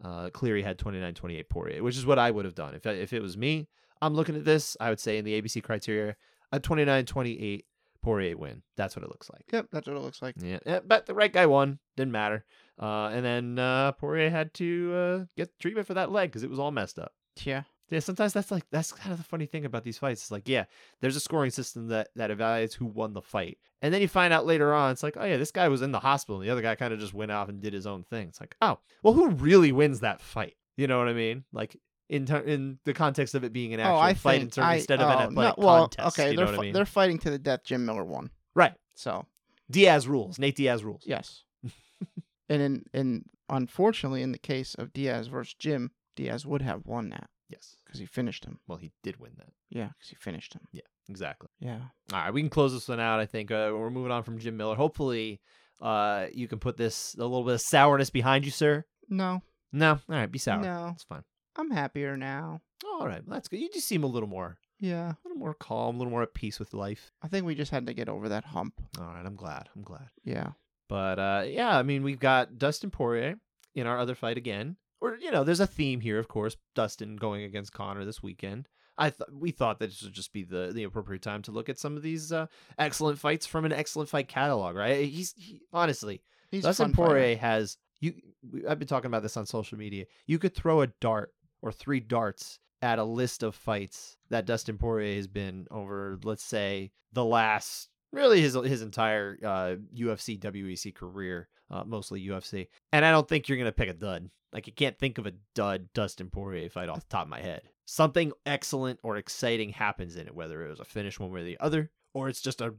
[0.03, 3.21] Uh, Cleary had 29-28 Poirier, which is what I would have done if if it
[3.21, 3.69] was me.
[4.01, 4.77] I'm looking at this.
[4.81, 6.16] I would say in the ABC criteria,
[6.53, 7.63] a 29-28
[8.03, 8.63] Poirier win.
[8.77, 9.45] That's what it looks like.
[9.53, 10.37] Yep, that's what it looks like.
[10.41, 11.81] Yeah, yeah, but the right guy won.
[11.97, 12.45] Didn't matter.
[12.81, 16.51] Uh, and then uh, Poirier had to uh, get treatment for that leg because it
[16.51, 17.13] was all messed up.
[17.43, 17.63] Yeah.
[17.91, 20.23] Yeah, sometimes that's like that's kind of the funny thing about these fights.
[20.23, 20.65] It's like, yeah,
[21.01, 24.33] there's a scoring system that that evaluates who won the fight, and then you find
[24.33, 26.51] out later on, it's like, oh yeah, this guy was in the hospital, and the
[26.51, 28.27] other guy kind of just went off and did his own thing.
[28.27, 30.57] It's like, oh, well, who really wins that fight?
[30.77, 31.45] You know what I mean?
[31.53, 31.77] Like
[32.09, 35.09] in ter- in the context of it being an actual oh, fight I, instead of
[35.09, 36.19] oh, an no, athletic well, contest.
[36.19, 36.73] okay, you they're fi- I mean?
[36.73, 37.61] they're fighting to the death.
[37.64, 38.31] Jim Miller won.
[38.55, 38.75] Right.
[38.95, 39.27] So
[39.71, 40.38] Diaz rules.
[40.38, 41.03] Nate Diaz rules.
[41.07, 41.42] yes.
[42.49, 47.11] and in in unfortunately, in the case of Diaz versus Jim, Diaz would have won
[47.11, 47.77] that Yes.
[47.85, 48.59] because he finished him.
[48.66, 49.53] Well, he did win that.
[49.71, 50.62] Yeah, because he finished him.
[50.73, 51.49] Yeah, exactly.
[51.61, 51.81] Yeah.
[52.12, 53.21] All right, we can close this one out.
[53.21, 54.75] I think uh, we're moving on from Jim Miller.
[54.77, 55.40] Hopefully,
[55.81, 58.85] uh, you can put this a little bit of sourness behind you, sir.
[59.09, 59.42] No.
[59.73, 60.62] No, all right, be sour.
[60.62, 60.87] No.
[60.87, 61.23] That's fine.
[61.59, 62.61] I'm happier now.
[62.85, 63.61] All right, that's good.
[63.61, 65.11] You just seem a little more, Yeah.
[65.12, 67.12] a little more calm, a little more at peace with life.
[67.23, 68.75] I think we just had to get over that hump.
[69.01, 69.69] All right, I'm glad.
[69.75, 70.09] I'm glad.
[70.25, 70.53] Yeah.
[70.88, 73.37] But uh, yeah, I mean, we've got Dustin Poirier
[73.75, 74.77] in our other fight again.
[75.01, 76.57] Or you know, there's a theme here, of course.
[76.75, 78.69] Dustin going against Conor this weekend.
[78.99, 81.69] I th- we thought that this would just be the the appropriate time to look
[81.69, 82.47] at some of these uh,
[82.79, 85.05] excellent fights from an excellent fight catalog, right?
[85.07, 87.09] He's he, honestly He's a Dustin fun fighter.
[87.11, 88.14] Poirier has you.
[88.51, 90.07] we- I've been talking about this on social media.
[90.27, 91.33] You could throw a dart
[91.67, 96.19] or three darts at a list of fights that Dustin Poirier has been over.
[96.23, 102.69] Let's say the last, really his his entire uh, UFC WEC career, uh, mostly UFC.
[102.93, 104.31] And I don't think you're gonna pick a dud.
[104.53, 107.41] Like you can't think of a dud Dustin Poirier fight off the top of my
[107.41, 107.63] head.
[107.85, 111.45] Something excellent or exciting happens in it, whether it was a finish one way or
[111.45, 112.75] the other, or it's just a,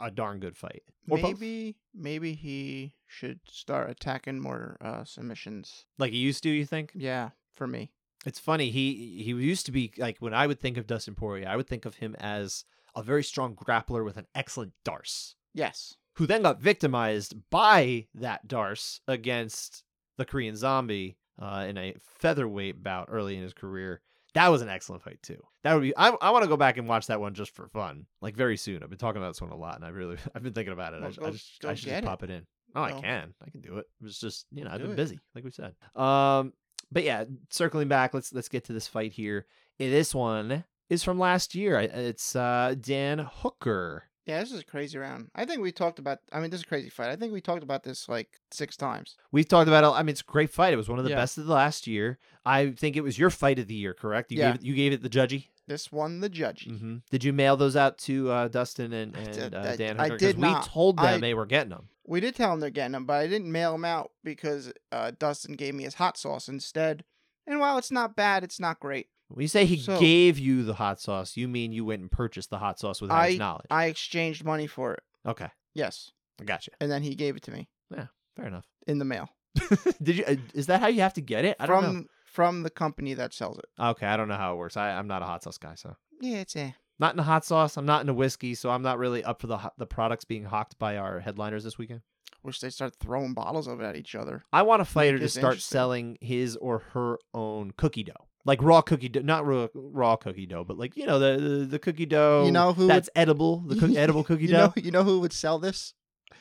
[0.00, 0.82] a darn good fight.
[1.08, 1.40] Or both.
[1.40, 5.86] Maybe maybe he should start attacking more uh, submissions.
[5.98, 6.50] like he used to.
[6.50, 6.92] You think?
[6.94, 7.92] Yeah, for me.
[8.24, 8.70] It's funny.
[8.70, 11.66] He he used to be like when I would think of Dustin Poirier, I would
[11.66, 15.96] think of him as a very strong grappler with an excellent darce, Yes.
[16.16, 19.82] who then got victimized by that darce against
[20.18, 24.02] the Korean Zombie uh, in a featherweight bout early in his career.
[24.34, 25.42] That was an excellent fight too.
[25.64, 25.96] That would be.
[25.96, 28.56] I, I want to go back and watch that one just for fun, like very
[28.56, 28.82] soon.
[28.82, 30.94] I've been talking about this one a lot, and I really I've been thinking about
[30.94, 30.98] it.
[30.98, 32.04] I, Well, sh- go- I just, I should just it.
[32.04, 32.46] pop it in.
[32.74, 33.34] Oh, I can.
[33.44, 33.86] I can do it.
[34.00, 34.96] It was just you know I've Do been it.
[34.96, 35.74] busy, like we said.
[35.94, 36.52] Um,
[36.92, 39.46] but yeah, circling back, let's let's get to this fight here.
[39.78, 41.78] This one is from last year.
[41.80, 44.04] It's uh Dan Hooker.
[44.26, 45.30] Yeah, this is a crazy round.
[45.34, 46.18] I think we talked about.
[46.32, 47.08] I mean, this is a crazy fight.
[47.08, 49.16] I think we talked about this like six times.
[49.32, 49.82] We've talked about.
[49.82, 49.98] it.
[49.98, 50.72] I mean, it's a great fight.
[50.72, 51.16] It was one of the Yeah.
[51.16, 52.18] best of the last year.
[52.46, 54.30] I think it was your fight of the year, correct?
[54.30, 54.52] You Yeah.
[54.52, 55.46] gave it, you gave it the judgy.
[55.66, 56.66] This one, the judge.
[56.66, 59.98] hmm Did you mail those out to uh, Dustin and, I and uh, I- Dan?
[59.98, 60.10] I Hooker?
[60.18, 60.64] 'Cause did we not.
[60.66, 61.88] told them I- they were getting them.
[62.06, 65.12] We did tell him they're getting them, but I didn't mail them out because uh,
[65.18, 67.04] Dustin gave me his hot sauce instead.
[67.46, 69.06] And while it's not bad, it's not great.
[69.28, 72.10] When you say he So- gave you the hot sauce, you mean you went and
[72.10, 73.66] purchased the hot sauce without his knowledge?
[73.70, 75.02] I exchanged money for it.
[75.26, 76.10] okay, Yes,
[76.40, 76.72] I got you.
[76.80, 78.66] and then he gave it to me Yeah, Fair enough.
[78.86, 79.28] in the mail
[80.02, 80.24] Did you?
[80.26, 81.56] uh, Is that how you have to get it?
[81.60, 82.04] I don't from know.
[82.26, 83.66] from the company that sells it.
[83.78, 84.76] Okay, I don't know how it works.
[84.76, 86.72] I, I'm not a hot sauce guy, so Yeah, it's eh.
[87.02, 87.76] Not in a hot sauce.
[87.76, 90.44] I'm not in a whiskey, so I'm not really up for the the products being
[90.44, 92.02] hawked by our headliners this weekend.
[92.44, 94.44] Wish they start throwing bottles of it at each other.
[94.52, 98.82] I want a fighter to start selling his or her own cookie dough, like raw
[98.82, 102.06] cookie dough, not raw, raw cookie dough, but like you know the the, the cookie
[102.06, 102.44] dough.
[102.46, 102.86] you know who?
[102.86, 104.66] that's edible, the cook, edible cookie you dough.
[104.66, 105.94] know, you know who would sell this?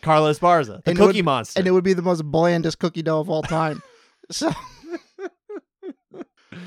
[0.03, 1.59] Carla Esparza, the And it would- Cookie Monster.
[1.59, 3.81] And it would be the most blandest cookie dough of all time.
[4.31, 4.51] so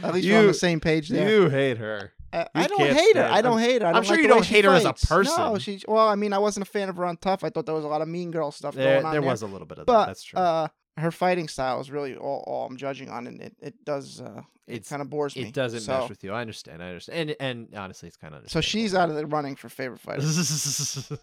[0.02, 1.28] at least we're on the same page there.
[1.30, 2.12] you hate her.
[2.34, 3.24] I, I don't hate her.
[3.24, 3.88] I don't I'm- hate her.
[3.88, 5.36] I I'm sure like you don't hate her as a fights.
[5.36, 5.80] No, she.
[5.86, 7.44] Well, I mean, I wasn't a fan of her on Tough.
[7.44, 9.30] I thought there was a lot of Mean Girl stuff There, going on there there.
[9.30, 10.06] was a little bit of but that.
[10.08, 10.38] That's true.
[10.38, 14.20] uh, her fighting style is really all, all I'm judging on, and it, it does
[14.20, 15.42] uh, it kind of bores me.
[15.42, 16.32] it doesn't so, mesh with you.
[16.32, 16.82] I understand.
[16.82, 17.30] I understand.
[17.30, 20.22] And and honestly, it's kind of So she's out of the running for favorite fighter.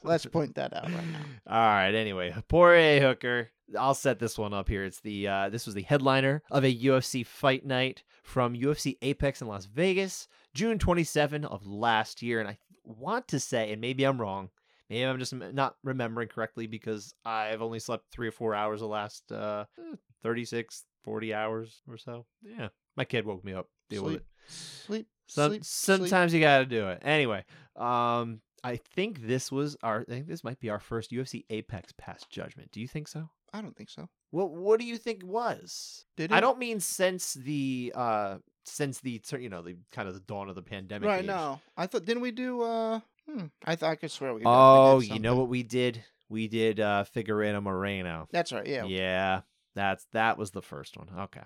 [0.03, 1.19] Let's point that out right now.
[1.47, 1.93] All right.
[1.93, 3.49] Anyway, Poirier Hooker.
[3.79, 4.83] I'll set this one up here.
[4.83, 9.41] It's the uh, this was the headliner of a UFC fight night from UFC Apex
[9.41, 12.39] in Las Vegas, June 27 of last year.
[12.39, 14.49] And I want to say, and maybe I'm wrong,
[14.89, 18.87] maybe I'm just not remembering correctly because I've only slept three or four hours the
[18.87, 22.25] last uh, eh, 36, 40 hours or so.
[22.43, 23.67] Yeah, my kid woke me up.
[23.89, 24.53] Deal with sleep, it.
[24.53, 25.99] sleep, Some, sleep, sleep.
[25.99, 27.01] sometimes you got to do it.
[27.03, 27.43] Anyway,
[27.75, 30.01] um, I think this was our.
[30.01, 32.71] I think this might be our first UFC Apex Pass judgment.
[32.71, 33.29] Do you think so?
[33.53, 34.07] I don't think so.
[34.29, 36.05] What What do you think was?
[36.15, 40.19] Did I don't mean since the uh since the you know the kind of the
[40.21, 41.07] dawn of the pandemic.
[41.07, 41.27] Right age.
[41.27, 42.61] now, I thought didn't we do?
[42.61, 44.41] uh hmm, I thought I could swear we.
[44.45, 46.03] Oh, you know what we did?
[46.29, 48.27] We did uh Figueiredo Moreno.
[48.31, 48.65] That's right.
[48.65, 48.85] Yeah.
[48.85, 49.41] Yeah,
[49.75, 51.07] that's that was the first one.
[51.17, 51.41] Okay,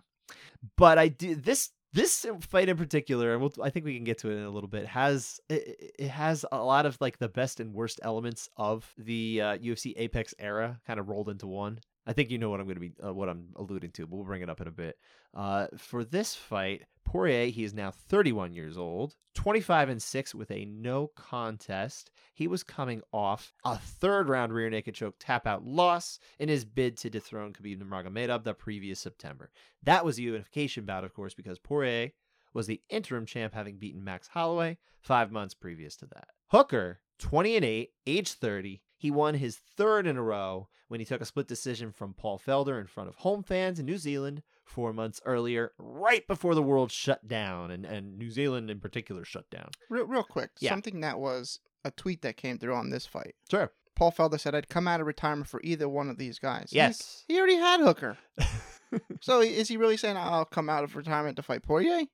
[0.77, 4.17] but I did this this fight in particular, and we'll, I think we can get
[4.19, 4.85] to it in a little bit.
[4.85, 9.41] Has it, it has a lot of like the best and worst elements of the
[9.41, 11.79] uh, UFC Apex era kind of rolled into one.
[12.07, 14.15] I think you know what I'm going to be uh, what I'm alluding to, but
[14.15, 14.97] we'll bring it up in a bit.
[15.33, 20.51] Uh, for this fight, Poirier, he is now 31 years old, 25 and 6 with
[20.51, 22.11] a no contest.
[22.33, 26.65] He was coming off a third round rear naked choke tap out loss in his
[26.65, 29.51] bid to dethrone Khabib Nurmagomedov the previous September.
[29.83, 32.11] That was a unification bout, of course, because Poirier
[32.53, 36.27] was the interim champ, having beaten Max Holloway five months previous to that.
[36.47, 41.05] Hooker, 20 and 8, age 30, he won his third in a row when he
[41.05, 44.41] took a split decision from Paul Felder in front of home fans in New Zealand
[44.63, 49.23] four months earlier, right before the world shut down, and, and New Zealand in particular
[49.23, 49.69] shut down.
[49.91, 50.71] Real, real quick, Yeah.
[50.71, 53.35] something that was a tweet that came through on this fight.
[53.49, 53.71] Sure.
[53.95, 57.23] Paul Felder said, "I'd come out of retirement for either one of these guys." Yes.
[57.27, 58.17] he already had Hooker.
[59.21, 62.01] so is he really saying I'll come out of retirement to fight Poirier?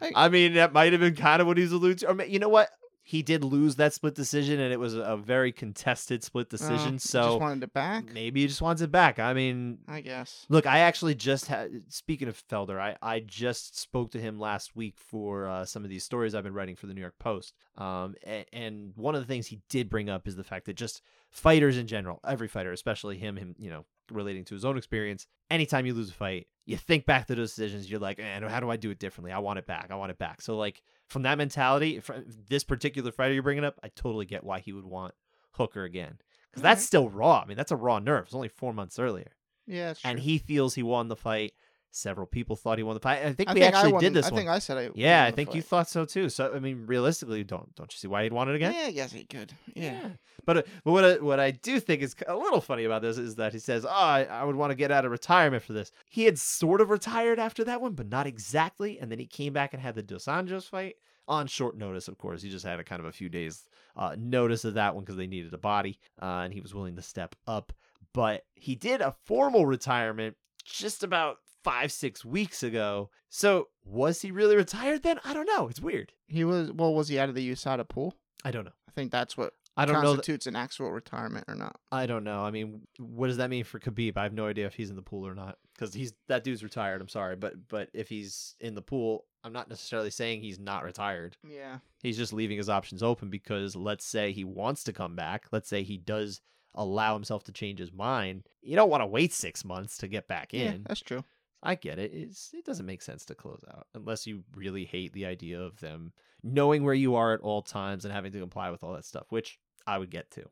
[0.00, 2.10] Like- I mean, that might have been kind of what he's alluding to.
[2.10, 2.68] Or you know what?
[3.08, 6.92] He did lose that split decision, and it was a very contested split Uh, decision.
[6.94, 8.12] he so just wanted it back.
[8.12, 9.20] maybe he just wants it back.
[9.20, 10.44] I mean, I guess.
[10.48, 11.84] Look, I actually just had.
[11.88, 15.88] Speaking of Felder, I I just spoke to him last week for uh, some of
[15.88, 17.54] these stories I've been writing for the New York Post.
[17.76, 20.74] Um, and, and one of the things he did bring up is the fact that
[20.74, 24.76] just fighters in general, every fighter, especially him, him, you know, relating to his own
[24.76, 25.26] experience.
[25.48, 27.88] Anytime you lose a fight, you think back to those decisions.
[27.88, 29.30] You're like, man, how do I do it differently?
[29.30, 29.88] I want it back.
[29.90, 30.40] I want it back.
[30.42, 34.44] So like from that mentality, from this particular fighter you're bringing up, I totally get
[34.44, 35.14] why he would want
[35.52, 36.18] Hooker again
[36.50, 36.86] because that's Alright.
[36.86, 37.40] still raw.
[37.40, 38.26] I mean, that's a raw nerve.
[38.26, 39.32] It's only four months earlier
[39.66, 41.54] Yeah, and he feels he won the fight.
[41.90, 43.24] Several people thought he won the fight.
[43.24, 44.38] I think I we think actually won- did this I one.
[44.38, 44.90] think I said I.
[44.94, 46.28] yeah, I think you thought so too.
[46.28, 48.74] So I mean, realistically, don't don't you see why he'd want it again?
[48.74, 49.52] Yeah, yes, he could.
[49.74, 50.10] Yeah.
[50.44, 53.16] But uh, but what I, what I do think is a little funny about this
[53.18, 55.72] is that he says, "Oh, I, I would want to get out of retirement for
[55.72, 58.98] this." He had sort of retired after that one, but not exactly.
[59.00, 60.96] And then he came back and had the Dos Anjos fight
[61.26, 62.08] on short notice.
[62.08, 64.94] Of course, he just had a kind of a few days uh, notice of that
[64.94, 67.72] one because they needed a body, uh, and he was willing to step up.
[68.12, 73.10] But he did a formal retirement just about five six weeks ago.
[73.28, 75.18] So was he really retired then?
[75.24, 75.68] I don't know.
[75.68, 76.12] It's weird.
[76.28, 76.70] He was.
[76.72, 78.14] Well, was he out of the USADA pool?
[78.44, 78.72] I don't know.
[78.88, 80.00] I think that's what I don't know.
[80.02, 81.76] th- constitutes an actual retirement or not.
[81.92, 82.40] I don't know.
[82.42, 84.16] I mean, what does that mean for Khabib?
[84.16, 86.62] I have no idea if he's in the pool or not because he's that dude's
[86.62, 87.00] retired.
[87.02, 90.84] I'm sorry, but but if he's in the pool, I'm not necessarily saying he's not
[90.84, 91.36] retired.
[91.46, 91.78] Yeah.
[92.02, 95.46] He's just leaving his options open because let's say he wants to come back.
[95.52, 96.40] Let's say he does
[96.74, 98.46] allow himself to change his mind.
[98.62, 100.84] You don't want to wait six months to get back Yeah, in.
[100.86, 101.24] that's true.
[101.66, 102.12] I get it.
[102.14, 105.80] It's, it doesn't make sense to close out unless you really hate the idea of
[105.80, 109.04] them knowing where you are at all times and having to comply with all that
[109.04, 110.44] stuff, which I would get to.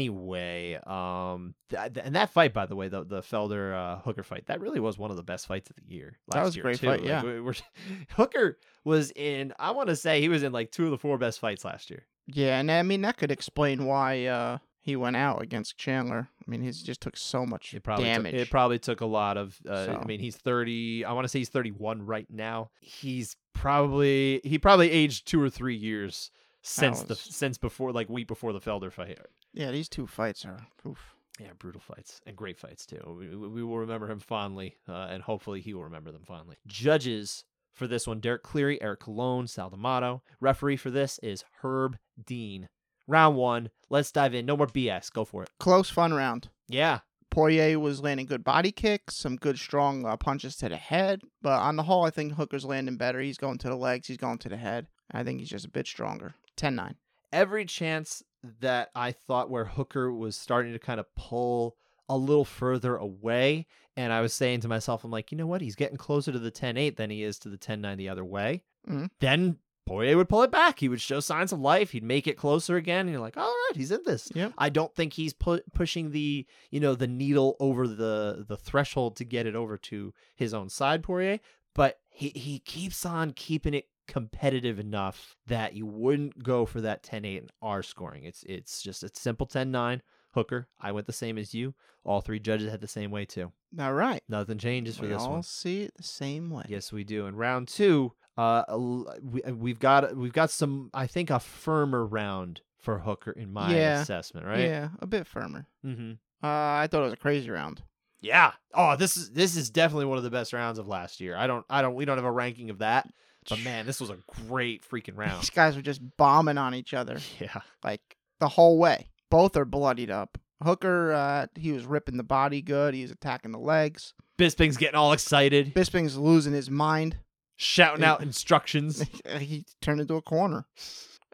[0.00, 4.22] Anyway, um, th- th- and that fight, by the way, the the Felder uh, Hooker
[4.22, 6.16] fight, that really was one of the best fights of the year.
[6.28, 6.86] Last That was a great too.
[6.86, 7.22] fight, Like, yeah.
[7.22, 7.56] we- we're-
[8.16, 9.52] Hooker was in.
[9.58, 11.90] I want to say he was in like two of the four best fights last
[11.90, 12.06] year.
[12.26, 14.58] Yeah, and I mean that could explain why uh,
[14.90, 16.28] he went out against Chandler.
[16.40, 18.32] I mean, he just took so much It probably damage.
[18.32, 19.56] Took, it probably took a lot of.
[19.68, 21.04] Uh, I mean, he's thirty.
[21.04, 22.70] I want to say he's thirty-one right now.
[22.80, 26.30] He's probably he probably aged two or three years
[26.62, 29.18] since the since before like week before the Felder fight.
[29.52, 30.66] yeah, these two fights are.
[30.86, 30.98] Oof.
[31.38, 33.16] Yeah, brutal fights and great fights too.
[33.18, 36.56] We, we will remember him fondly, uh, and hopefully he will remember them fondly.
[36.66, 40.22] Judges for this one: Derek Cleary, Eric Colon, Sal D'Amato.
[40.40, 42.68] Referee for this is Herb Dean.
[43.10, 43.70] Round one.
[43.88, 44.46] Let's dive in.
[44.46, 45.12] No more BS.
[45.12, 45.50] Go for it.
[45.58, 46.48] Close, fun round.
[46.68, 51.22] Yeah, Poirier was landing good body kicks, some good strong uh, punches to the head,
[51.42, 53.20] but on the whole, I think Hooker's landing better.
[53.20, 54.86] He's going to the legs, he's going to the head.
[55.12, 56.34] I think he's just a bit stronger.
[56.56, 56.94] 10-9.
[57.32, 58.22] every chance
[58.60, 61.76] that I thought where Hooker was starting to kind of pull
[62.08, 63.66] a little further away.
[63.96, 65.60] And I was saying to myself, I'm like, you know what?
[65.60, 68.08] He's getting closer to the 10 8 than he is to the 10 9 the
[68.08, 68.62] other way.
[68.88, 69.10] Mhm.
[69.20, 69.58] Then
[69.90, 70.78] Poirier would pull it back.
[70.78, 71.90] He would show signs of life.
[71.90, 73.00] He'd make it closer again.
[73.00, 74.30] And you're like, all right, he's in this.
[74.34, 74.52] Yep.
[74.56, 79.16] I don't think he's pu- pushing the, you know, the needle over the the threshold
[79.16, 81.40] to get it over to his own side, Poirier.
[81.74, 87.02] But he, he keeps on keeping it competitive enough that you wouldn't go for that
[87.02, 88.22] 10-8 and R scoring.
[88.22, 90.02] It's it's just a simple 10-9.
[90.34, 91.74] Hooker, I went the same as you.
[92.04, 93.50] All three judges had the same way too.
[93.78, 94.22] All right.
[94.28, 95.36] Nothing changes for We this all one.
[95.38, 96.64] All see it the same way.
[96.68, 97.26] Yes, we do.
[97.26, 98.78] In round two, uh,
[99.22, 100.90] we, we've got we've got some.
[100.94, 104.00] I think a firmer round for Hooker in my Yeah.
[104.00, 104.60] assessment, right?
[104.60, 105.66] Yeah, a bit firmer.
[105.84, 106.12] Mm-hmm.
[106.42, 107.82] Uh, I thought it was a crazy round.
[108.22, 108.52] Yeah.
[108.74, 111.36] Oh, this is this is definitely one of the best rounds of last year.
[111.36, 113.08] I don't I don't we don't have a ranking of that,
[113.48, 115.40] but man, this was a great freaking round.
[115.42, 117.60] These guys were just bombing on each other Yeah.
[117.84, 118.00] like
[118.38, 119.08] the whole way.
[119.30, 120.38] Both are bloodied up.
[120.62, 122.92] Hooker, uh, he was ripping the body good.
[122.94, 124.12] He was attacking the legs.
[124.38, 127.16] Bisping's getting all excited, Bisping's losing his mind.
[127.60, 129.04] Shouting out instructions,
[129.38, 130.64] he turned into a corner.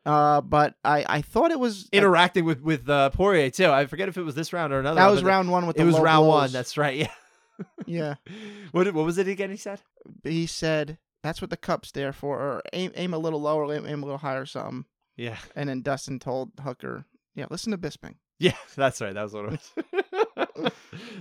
[0.05, 3.71] Uh, but I, I thought it was interacting with with uh, Poirier too.
[3.71, 4.97] I forget if it was this round or another.
[4.97, 6.53] that one, was round one with It the was low round one.
[6.53, 6.97] That's right.
[6.97, 7.11] Yeah.
[7.87, 8.15] yeah.
[8.73, 9.51] What did- what was it again?
[9.51, 9.81] He said.
[10.25, 12.39] He said that's what the cup's there for.
[12.39, 14.85] Or aim aim a little lower, aim, aim a little higher, or something.
[15.17, 15.39] Yeah.
[15.57, 19.15] And then Dustin told Hooker, "Yeah, listen to Bisping." Yeah, that's right.
[19.15, 20.05] That was what it was.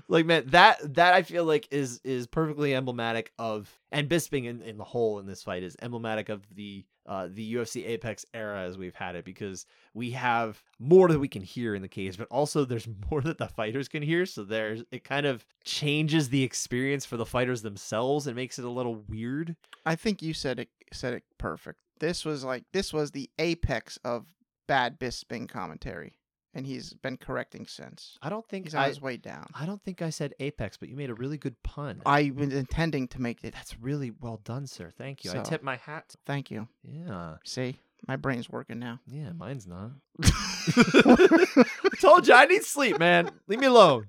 [0.08, 4.62] Like man, that that I feel like is is perfectly emblematic of and Bisping in,
[4.62, 8.62] in the whole in this fight is emblematic of the uh the UFC Apex era
[8.62, 12.17] as we've had it because we have more that we can hear in the cage,
[12.17, 14.25] but also there's more that the fighters can hear.
[14.25, 18.65] So there's it kind of changes the experience for the fighters themselves and makes it
[18.65, 19.56] a little weird.
[19.86, 21.80] I think you said it said it perfect.
[21.99, 24.25] This was like this was the apex of
[24.67, 26.17] bad Bisping commentary,
[26.56, 28.18] and he's been correcting since.
[28.22, 29.46] I don't think He's on I, his way down.
[29.54, 32.02] I don't think I said Apex, but you made a really good pun.
[32.06, 33.54] I was intending to make it.
[33.54, 34.91] That's really well done, sir.
[34.98, 35.32] Thank you.
[35.32, 36.15] I So- tip my hat.
[36.26, 36.68] Thank you.
[36.84, 37.36] Yeah.
[37.44, 37.76] See,
[38.08, 39.00] my brain's working now.
[39.06, 39.91] Yeah, mine's not.
[40.24, 41.65] I
[42.02, 43.30] Told you I need sleep, man.
[43.48, 44.08] Leave me alone.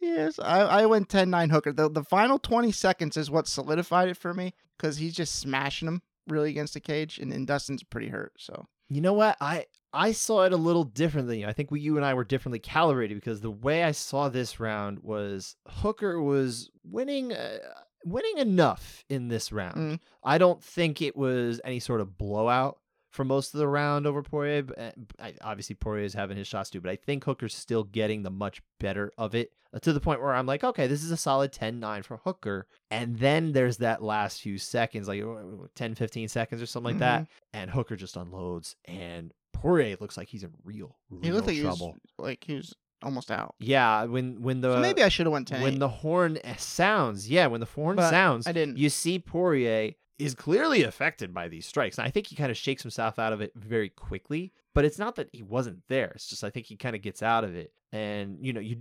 [0.00, 1.72] yes, I, I went 10-9 Hooker.
[1.72, 5.88] The the final twenty seconds is what solidified it for me because he's just smashing
[5.88, 8.32] him really against the cage, and, and Dustin's pretty hurt.
[8.38, 9.36] So You know what?
[9.40, 11.46] I I saw it a little different than you.
[11.46, 14.60] I think we, you and I were differently calibrated because the way I saw this
[14.60, 17.58] round was Hooker was winning uh,
[18.04, 19.76] winning enough in this round.
[19.76, 20.00] Mm.
[20.22, 22.78] I don't think it was any sort of blowout
[23.10, 24.62] for most of the round over Poirier.
[24.62, 28.22] But I, obviously, Poirier is having his shots too, but I think Hooker's still getting
[28.22, 31.10] the much better of it uh, to the point where I'm like, okay, this is
[31.10, 32.66] a solid 10 9 for Hooker.
[32.90, 37.00] And then there's that last few seconds, like uh, 10, 15 seconds or something like
[37.00, 37.26] that.
[37.52, 41.60] And Hooker just unloads, and Poirier looks like he's in real, real he looked like
[41.60, 41.86] trouble.
[41.88, 43.54] he was like he was almost out.
[43.58, 46.56] Yeah, when when the so maybe I should have went 10 when the horn uh,
[46.56, 48.78] sounds, yeah, when the horn But sounds, I didn't.
[48.78, 51.96] you see Poirier is clearly affected by these strikes.
[51.96, 54.52] And I think he kind of shakes himself out of it very quickly.
[54.74, 56.12] But it's not that he wasn't there.
[56.14, 57.72] It's just I think he kind of gets out of it.
[57.92, 58.76] And you know, you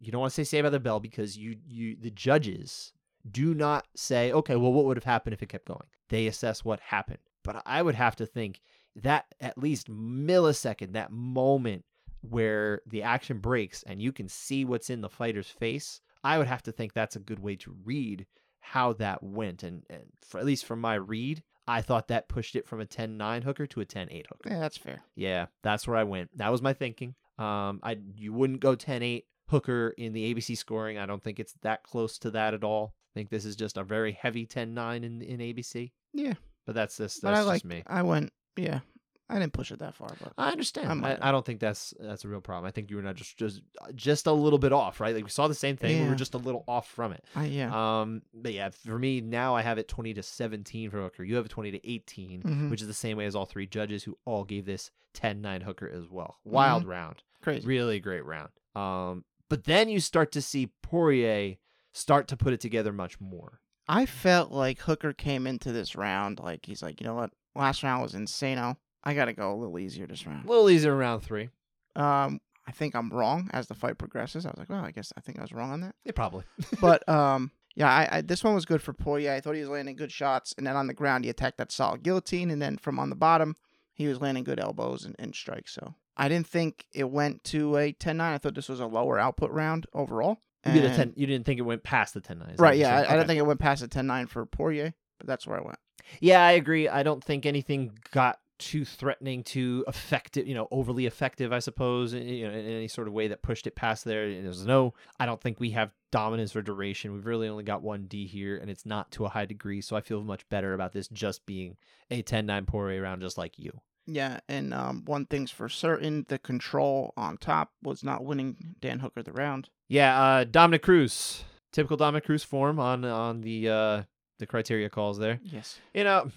[0.00, 2.92] you don't want to say say by the bell because you you the judges
[3.30, 5.86] do not say, okay, well, what would have happened if it kept going?
[6.10, 7.18] They assess what happened.
[7.42, 8.60] But I would have to think
[8.96, 11.84] that at least millisecond, that moment
[12.20, 16.46] where the action breaks and you can see what's in the fighter's face, I would
[16.46, 18.26] have to think that's a good way to read
[18.60, 19.62] how that went.
[19.62, 22.86] And, and for, at least from my read, I thought that pushed it from a
[22.86, 24.50] 10 9 hooker to a 10 8 hooker.
[24.50, 25.02] yeah, that's fair.
[25.16, 26.36] Yeah, that's where I went.
[26.38, 27.14] That was my thinking.
[27.38, 30.96] Um, I you wouldn't go 10 8 Hooker in the ABC scoring.
[30.98, 32.94] I don't think it's that close to that at all.
[33.14, 35.92] I think this is just a very heavy 10-9 in in ABC.
[36.14, 36.34] Yeah.
[36.64, 37.64] But that's just But I just like.
[37.64, 37.82] me.
[37.86, 38.32] I went.
[38.56, 38.80] Yeah.
[39.26, 40.86] I didn't push it that far, but I understand.
[40.90, 42.66] I'm I, don't think that's that's a real problem.
[42.68, 43.62] I think you were not just just
[43.94, 45.14] just a little bit off, right?
[45.14, 46.02] Like we saw the same thing.
[46.04, 47.24] We were just a little off from it.
[47.34, 48.00] I yeah.
[48.02, 51.24] Um, but yeah, for me now I have it twenty to seventeen for Hooker.
[51.24, 52.70] You have it twenty to 18 Mhm.
[52.70, 55.88] which is the same way as all three judges who all gave this 10-9 Hooker
[55.88, 56.36] as well.
[56.44, 56.90] Wild Mm-hmm.
[56.90, 57.66] round, Crazy.
[57.66, 58.50] really great round.
[58.76, 61.56] Um, but then you start to see Poirier
[61.94, 63.60] start to put it together much more.
[63.88, 67.30] I felt like Hooker came into this round like he's like, you know what?
[67.54, 68.76] Last round was insano.
[69.02, 70.46] I got to go a little easier this round.
[70.46, 71.50] A little easier in round three.
[71.96, 74.46] Um, I think I'm wrong as the fight progresses.
[74.46, 75.94] I was like, well, I guess I think I was wrong on that.
[76.04, 76.44] Yeah, probably.
[76.80, 79.32] But um, yeah, I, I this one was good for Poirier.
[79.32, 81.70] I thought he was landing good shots, and then on the ground he attacked that
[81.70, 83.54] solid guillotine, and then from on the bottom
[83.92, 85.72] he was landing good elbows and, and strikes.
[85.74, 88.20] So I didn't think it went to a 10-9.
[88.20, 90.38] I thought this was a lower output round overall.
[90.66, 92.30] You, did a And- 10, you didn't think it went past the 10-9.
[92.30, 92.78] is that what right?
[92.78, 93.12] Yeah, I, saying?
[93.12, 95.78] I don't think it went past a 10-9 for Poirier, but that's where I went.
[96.20, 96.88] Yeah, I agree.
[96.88, 102.14] I don't think anything got too threatening, too effective, you know, overly effective, I suppose,
[102.14, 104.24] i- you know, in any sort of way that pushed it past there.
[104.26, 107.12] And There's no, I don't think we have dominance or duration.
[107.12, 109.80] We've really only got one D here, and it's not to a high degree.
[109.80, 111.76] So I feel much better about this just being
[112.10, 113.80] a 10 9 Poirier round, just like you.
[114.06, 119.00] Yeah, and um, one thing's for certain: the control on top was not winning Dan
[119.00, 119.70] Hooker the round.
[119.88, 124.02] Yeah, uh, Dominick Cruz, typical Dominick Cruz form on on the uh,
[124.44, 125.40] the criteria calls there.
[125.42, 125.78] Yes.
[125.94, 126.30] You know,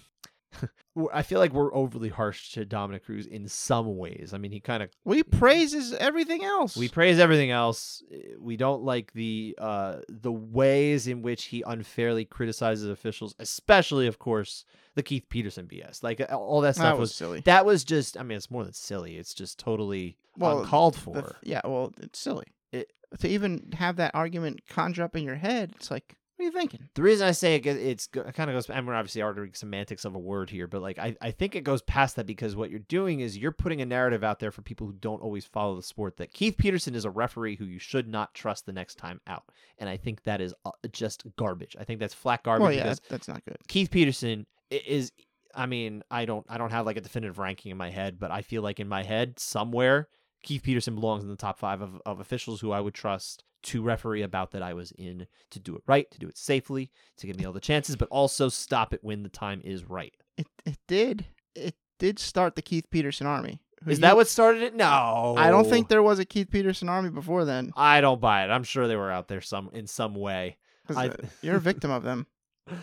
[1.12, 4.32] I feel like we're overly harsh to Dominick Cruz in some ways.
[4.34, 6.74] I mean, he kind of We praises everything else.
[6.76, 8.02] We praise everything else.
[8.12, 14.06] Eh, We don't like the uh the ways in which he unfairly criticizes officials, especially
[14.06, 16.02] of course the Keith Peterson BS.
[16.02, 17.40] Like uh, all that stuff that was, was silly.
[17.42, 19.18] that was just I mean it's more than silly.
[19.18, 21.12] It's just totally Well, uncalled for.
[21.14, 22.46] The yeah, well, it's silly.
[22.72, 22.90] It-
[23.20, 26.52] to even have that argument conjure up in your head, it's like, what are you
[26.52, 26.88] thinking?
[26.94, 28.68] The reason I say it, it's it kind of goes.
[28.68, 31.82] We're obviously arguing semantics of a word here, but like I, I think it goes
[31.82, 34.86] past that because what you're doing is you're putting a narrative out there for people
[34.86, 38.06] who don't always follow the sport that Keith Peterson is a referee who you should
[38.06, 39.46] not trust the next time out,
[39.78, 41.74] and I think that is uh, just garbage.
[41.76, 43.58] I think that's flat garbage well, yeah, that's not good.
[43.66, 45.10] Keith Peterson is.
[45.56, 48.30] I mean, I don't, I don't have like a definitive ranking in my head, but
[48.30, 50.06] I feel like in my head somewhere
[50.42, 53.82] Keith Peterson belongs in the top five of, of officials who I would trust to
[53.82, 57.26] referee about that I was in to do it right, to do it safely, to
[57.26, 60.14] give me all the chances, but also stop it when the time is right.
[60.36, 63.60] It it did it did start the Keith Peterson army.
[63.86, 64.74] Is you- that what started it?
[64.74, 67.72] No, I don't think there was a Keith Peterson army before then.
[67.76, 68.48] I don't buy it.
[68.50, 70.56] I'm sure they were out there some in some way.
[70.88, 72.26] I- you're a victim of them.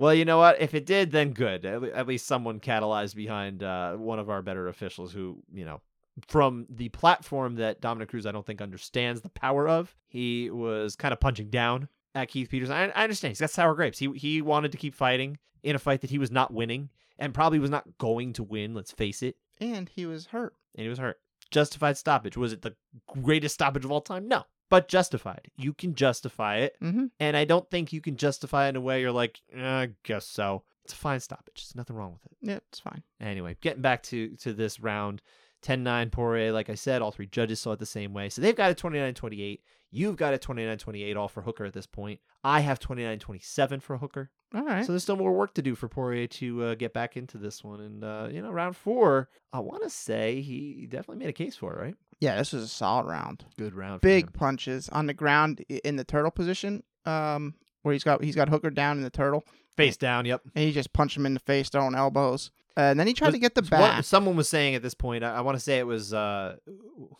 [0.00, 0.62] Well, you know what?
[0.62, 1.66] If it did, then good.
[1.66, 5.82] At, at least someone catalyzed behind uh, one of our better officials who, you know,
[6.28, 9.94] from the platform that Dominick Cruz, I don't think understands the power of.
[10.08, 12.70] He was kind of punching down at Keith Peters.
[12.70, 13.32] I, I understand.
[13.32, 13.98] He's got sour grapes.
[13.98, 17.34] He he wanted to keep fighting in a fight that he was not winning and
[17.34, 18.74] probably was not going to win.
[18.74, 19.36] Let's face it.
[19.60, 20.54] And he was hurt.
[20.74, 21.18] And he was hurt.
[21.50, 22.36] Justified stoppage.
[22.36, 22.74] Was it the
[23.22, 24.28] greatest stoppage of all time?
[24.28, 25.50] No, but justified.
[25.56, 26.76] You can justify it.
[26.82, 27.06] Mm-hmm.
[27.18, 29.90] And I don't think you can justify it in a way you're like, "Eh, I
[30.04, 30.62] guess so.
[30.84, 31.54] It's a fine stoppage.
[31.56, 32.36] There's nothing wrong with it.
[32.40, 33.02] Yeah, it's fine.
[33.20, 35.22] Anyway, getting back to to this round,
[35.62, 38.28] 10-9 Poirier, like I said, all three judges saw it the same way.
[38.28, 39.60] So they've got a 29-28.
[39.90, 42.20] You've got a 29-28 all for Hooker at this point.
[42.44, 44.30] I have 29-27 for Hooker.
[44.54, 44.84] All right.
[44.84, 47.62] So there's still more work to do for Poirier to uh, get back into this
[47.62, 47.80] one.
[47.80, 51.56] And, uh, you know, round four, I want to say he definitely made a case
[51.56, 51.94] for it, right?
[52.20, 53.44] yeah, this was a solid round.
[53.58, 54.02] Good round.
[54.02, 56.82] Big punches on the ground in the turtle position.
[57.06, 59.42] Um, where he's got he's got Hooker down in the turtle,
[59.76, 60.42] Face down, yep.
[60.54, 62.50] and he just punched him in the face, throwing elbows.
[62.76, 64.04] Uh, and then he tried Was- to get the One- back.
[64.04, 66.56] someone was saying at this point, I, I want to say it was uh,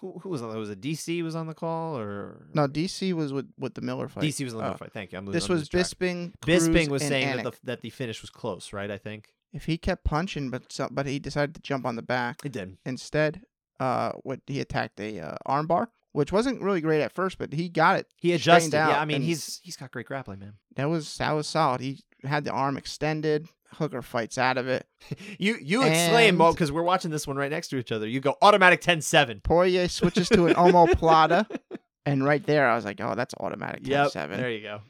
[0.01, 0.57] who, who was on?
[0.57, 4.09] Was it DC was on the call or No, DC was with with the Miller
[4.09, 4.25] fight.
[4.25, 4.93] DC was on the Uh, fight.
[4.93, 5.19] Thank you.
[5.19, 5.69] I'm This was.
[5.69, 6.33] Bisping.
[6.41, 8.91] Cruz, Bisping was saying that the that the finish was close, right?
[8.91, 12.03] I think if he kept punching, but so, but he decided to jump on the
[12.03, 12.77] back it did.
[12.87, 13.43] instead.
[13.81, 17.67] Uh, what he attacked a uh, armbar, which wasn't really great at first, but he
[17.71, 18.07] got it.
[18.19, 18.75] He adjusted.
[18.75, 20.53] Yeah, I mean he's he's got great grappling, man.
[20.77, 21.81] That was that was solid.
[21.81, 23.49] He had the arm extended.
[23.75, 24.87] Hooker fights out of it.
[25.39, 28.07] You you exclaim, well, because we're watching this one right next to each other.
[28.07, 29.43] You go automatic 10-7.
[29.43, 31.47] Poirier switches to an omoplata,
[32.07, 34.81] and right there, I was like, "Oh, that's automatic 10-7." There you go.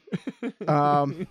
[0.71, 1.27] Um,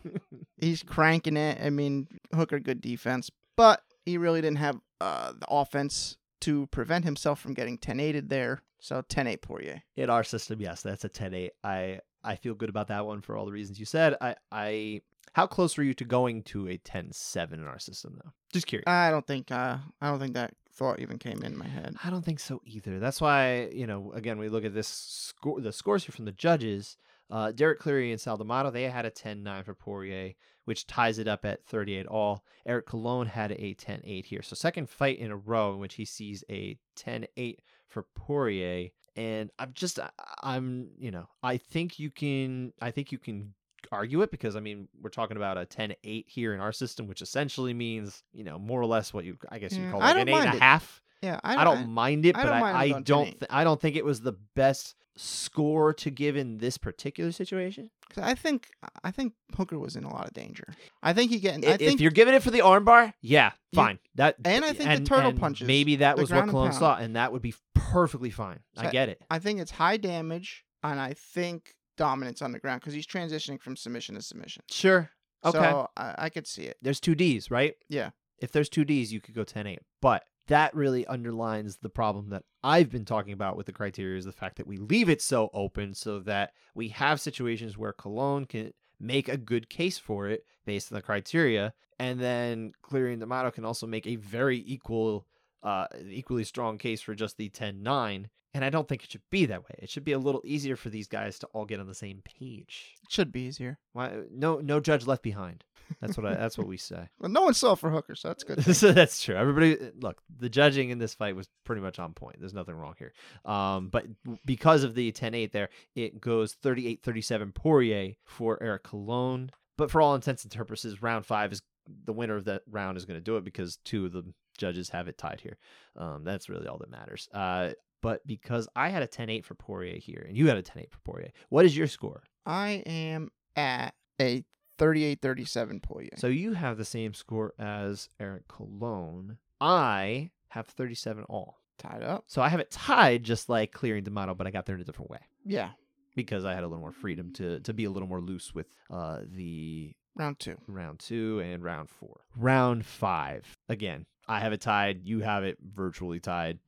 [0.59, 1.59] He's cranking it.
[1.63, 7.05] I mean, Hooker good defense, but he really didn't have uh, the offense to prevent
[7.05, 8.63] himself from getting 10-8'd there.
[8.81, 9.83] So 10-8 Poirier.
[9.97, 11.51] in our system, yes, that's a 10-8.
[11.63, 14.17] I I feel good about that one for all the reasons you said.
[14.21, 18.33] I I how close were you to going to a 10-7 in our system though?
[18.53, 18.89] Just curious.
[18.89, 21.95] I don't think uh, I don't think that thought even came in my head.
[22.03, 22.99] I don't think so either.
[22.99, 26.33] That's why, you know, again, we look at this score, the scores here from the
[26.33, 26.97] judges.
[27.31, 30.33] Uh, Derek Cleary and Sal D'Amato, they had a 10-9 for Poirier,
[30.65, 32.45] which ties it up at 38 all.
[32.67, 34.43] Eric Colon had a 10-8 here.
[34.43, 38.89] So second fight in a row in which he sees a 10-8 for Poirier.
[39.15, 40.01] And I'm just,
[40.43, 43.55] I'm, you know, I think you can, I think you can
[43.93, 47.23] argue it because I mean we're talking about a 10-8 here in our system, which
[47.23, 50.13] essentially means you know more or less what you I guess you Yeah, call I
[50.13, 50.63] like an eight and a it.
[50.63, 51.03] half.
[51.23, 53.39] Yeah, I don't, mind it, I but don't I, mind him I going don't 10-8.
[53.41, 57.91] th- I don't think it was the best score to give in this particular situation.
[58.09, 58.69] Because I think
[59.05, 60.65] I think Hooker was in a lot of danger.
[61.03, 61.65] I think he getting.
[61.67, 63.99] I- I think if you're giving it for the armbar, yeah, You- fine.
[64.17, 67.15] that and I think the turtle and punches, Maybe that was what Colon saw, and
[67.17, 68.61] that would be perfectly fine.
[68.77, 69.23] I get it.
[69.31, 73.61] I think it's high damage, and I think dominance on the ground because he's transitioning
[73.61, 74.63] from submission to submission.
[74.71, 75.11] Sure.
[75.45, 75.59] Okay.
[75.59, 76.79] So I, I could see it.
[76.81, 77.75] there's two Ds, right?
[77.91, 78.11] Yeah.
[78.39, 79.79] If there's two Ds, you could go 10 8.
[80.01, 84.25] But that really underlines the problem that I've been talking about with the criteria is
[84.25, 88.47] the fact that we leave it so open so that we have situations where Colon
[88.47, 91.75] can make a good case for it based on the criteria.
[91.99, 95.27] And then Cleary and D'Amato can also make a very equal,
[95.63, 98.29] uh, an equally strong case for just the 10 9.
[98.53, 99.77] And I don't think it should be that way.
[99.79, 102.21] It should be a little easier for these guys to all get on the same
[102.25, 102.97] page.
[103.05, 103.79] It should be easier.
[103.93, 104.23] Why?
[104.29, 105.65] No, no judge left behind.
[106.01, 106.35] That's what I.
[106.35, 107.09] That's what we say.
[107.21, 108.65] Well, no one saw for Hooker, so that's good.
[108.77, 109.37] so that's true.
[109.37, 112.37] Everybody, look, the judging in this fight was pretty much on point.
[112.39, 113.13] There's nothing wrong here.
[113.45, 114.07] Um, but
[114.47, 119.51] because of the 10-8 there, it goes 38-37 Poirier for Eric Colon.
[119.77, 121.63] But for all intents and purposes, round five is
[122.05, 124.25] the winner of that round is going to do it because two of the
[124.59, 125.57] judges have it tied here.
[125.97, 127.29] Um, that's really all that matters.
[127.33, 127.71] Uh,
[128.03, 130.99] but because I had a 10-8 for Poirier here, and you had a 10-8 for
[131.05, 132.23] Poirier, what is your score?
[132.47, 134.45] I am at a
[134.79, 136.11] 38-37 Poirier.
[136.17, 139.39] So you have the same score as Eric Colon.
[139.61, 141.59] I have 37 all.
[141.79, 142.25] tied up.
[142.27, 144.85] So I have it tied just like clearing D'Amato, but I got there in a
[144.85, 145.71] different way Yeah,
[146.17, 148.67] because I had a little more freedom to to be a little more loose with
[148.91, 150.57] uh the round two.
[150.67, 152.21] round two and round four.
[152.37, 153.57] Round five.
[153.69, 155.01] Again, I have it tied.
[155.05, 156.59] You have it virtually tied.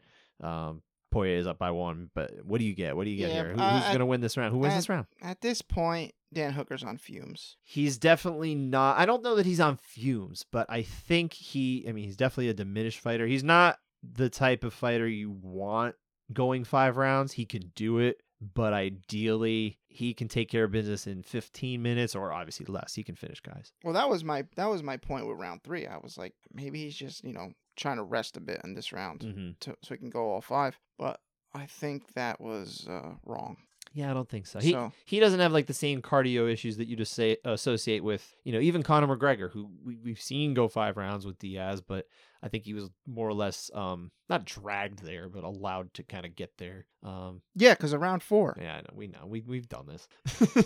[0.43, 2.97] Um Poirier is up by one, but what do you get?
[2.97, 3.53] What do you get Yeah, here?
[3.53, 4.51] Who, uh, who's going to win this round?
[4.55, 5.07] Who wins at- this round?
[5.21, 7.59] At this point, Dan Hooker's on fumes.
[7.63, 8.99] He's definitely not.
[8.99, 11.85] I don't know that he's on fumes, but I think he.
[11.87, 13.27] I mean, he's definitely a diminished fighter.
[13.27, 15.97] He's not the type of fighter you want
[16.33, 17.35] going five rounds.
[17.35, 18.23] He can do it,
[18.55, 22.95] but ideally, he can take care of business in 15 minutes, or obviously less.
[22.95, 23.73] He can finish guys.
[23.85, 25.87] Well, that was my that was my point with round three.
[25.87, 28.93] I was like, maybe he's just you know trying to rest a bit in this
[28.93, 29.51] round Mm-hmm.
[29.61, 30.79] to, so he can go all five.
[30.99, 31.21] But
[31.55, 33.57] I think that was uh, wrong.
[33.95, 34.59] Yeah, I don't think so.
[34.59, 38.03] He so he doesn't have like the same cardio issues that you just say associate
[38.03, 41.81] with you know even Conor McGregor, who we, we've seen go five rounds with Diaz,
[41.81, 42.07] but
[42.43, 46.25] I think he was more or less um not dragged there, but allowed to kind
[46.25, 46.87] of get there.
[47.03, 48.95] Um, yeah, because around four, Yeah, I know.
[48.95, 49.27] We know.
[49.27, 50.09] We we've done this.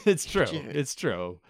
[0.06, 0.46] it's true.
[0.50, 0.60] Yeah.
[0.68, 1.40] It's true.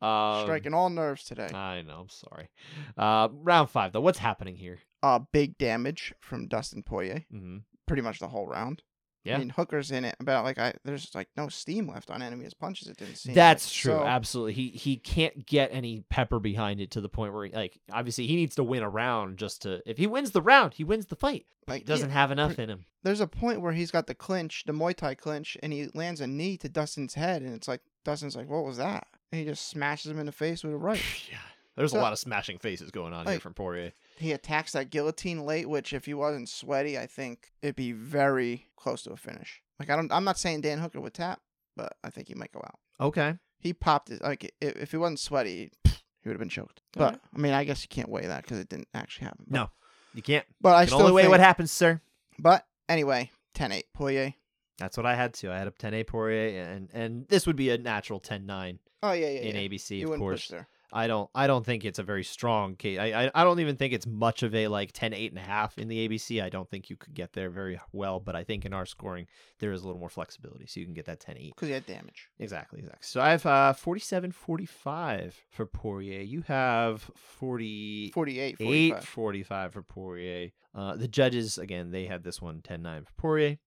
[0.00, 1.48] Um, striking all nerves today.
[1.52, 2.00] I know.
[2.00, 2.48] I'm sorry.
[2.96, 4.00] Uh, round five though.
[4.00, 4.78] What's happening here?
[5.02, 8.82] Uh, big damage from Dustin Poirier, hmm pretty much the whole round.
[9.24, 9.36] Yeah.
[9.36, 12.52] I mean, Hooker's in it, but like I, there's like no steam left on enemy's
[12.54, 12.88] punches.
[12.88, 13.34] It didn't seem.
[13.34, 13.72] That's like.
[13.74, 13.92] true.
[13.92, 14.52] So, Absolutely.
[14.52, 18.26] He he can't get any pepper behind it to the point where he, like obviously
[18.26, 21.06] he needs to win a round just to if he wins the round he wins
[21.06, 21.46] the fight.
[21.66, 22.84] like He doesn't yeah, have enough in him.
[23.02, 26.20] there's a point where he's got the clinch, the Muay Thai clinch, and he lands
[26.20, 29.46] a knee to Dustin's head, and it's like Dustin's like, "What was that?" And he
[29.46, 31.00] just smashes him in the face with a right.
[31.30, 31.38] yeah.
[31.76, 33.92] There's So- a lot of smashing faces going on here from Poirier.
[34.16, 38.68] He attacks that guillotine late, which if he wasn't sweaty, I think it'd be very
[38.76, 39.60] close to a finish.
[39.80, 41.40] Like I don't, I'm not saying Dan Hooker would tap,
[41.76, 42.78] but I think he might go out.
[43.00, 43.34] Okay.
[43.58, 45.92] He popped it like i- if he wasn't sweaty, he
[46.28, 46.80] would have been choked.
[46.92, 47.20] But.
[47.34, 49.46] I mean, I guess you can't weigh that because it didn't actually happen.
[49.48, 49.70] But, No.
[50.14, 50.46] You can't.
[50.60, 52.00] but I You can still only weigh think, what happens, sir.
[52.38, 54.34] But anyway, 10-8 Poirier.
[54.78, 55.50] That's what I had too.
[55.50, 59.26] I had up 10A Poirier, and and this would be a natural 10-9 Oh yeah,
[59.28, 59.62] yeah, in yeah.
[59.62, 60.50] ABC, you of course.
[60.92, 62.98] I don't I don't think it's a very strong case.
[62.98, 65.42] I, I I don't even think it's much of a like 10 8 and a
[65.42, 66.42] half in the ABC.
[66.42, 69.26] I don't think you could get there very well, but I think in our scoring
[69.58, 71.54] there is a little more flexibility so you can get that 10 8.
[71.54, 72.28] Because you had damage.
[72.38, 73.00] Exactly, exactly.
[73.02, 76.20] So I have uh 47 45 for Poirier.
[76.20, 79.04] You have 40 48, 8 45.
[79.04, 80.50] 45 for Poirier.
[80.74, 83.58] Uh, the judges, again, they had this one 10 9 for Poirier.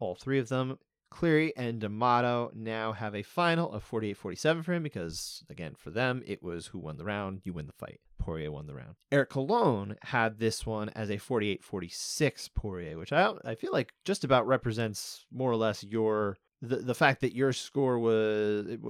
[0.00, 0.78] All three of them.
[1.10, 5.90] Cleary and D'Amato now have a final of 48 47 for him because, again, for
[5.90, 8.00] them, it was who won the round, you win the fight.
[8.18, 8.96] Poirier won the round.
[9.10, 13.92] Eric Colon had this one as a 48 46 Poirier, which I, I feel like
[14.04, 16.36] just about represents more or less your.
[16.60, 18.80] The, the fact that your score was it,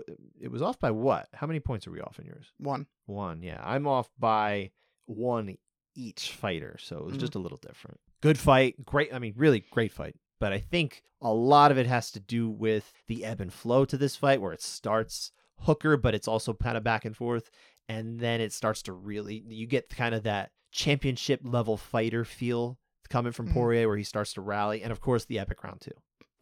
[0.40, 1.28] it was off by what?
[1.34, 2.46] How many points are we off in yours?
[2.58, 2.86] One.
[3.04, 3.60] One, yeah.
[3.62, 4.70] I'm off by
[5.04, 5.56] one
[5.94, 7.20] each fighter, so it was Mhm.
[7.20, 8.00] just a little different.
[8.22, 8.84] Good fight.
[8.86, 9.12] Great.
[9.12, 10.16] I mean, really great fight.
[10.40, 13.84] But I think a lot of it has to do with the ebb and flow
[13.84, 17.50] to this fight, where it starts hooker, but it's also kind of back and forth.
[17.88, 22.78] And then it starts to really, you get kind of that championship level fighter feel
[23.08, 23.54] coming from Mhm.
[23.54, 24.82] Poirier, where he starts to rally.
[24.82, 25.92] And of course, the epic round two.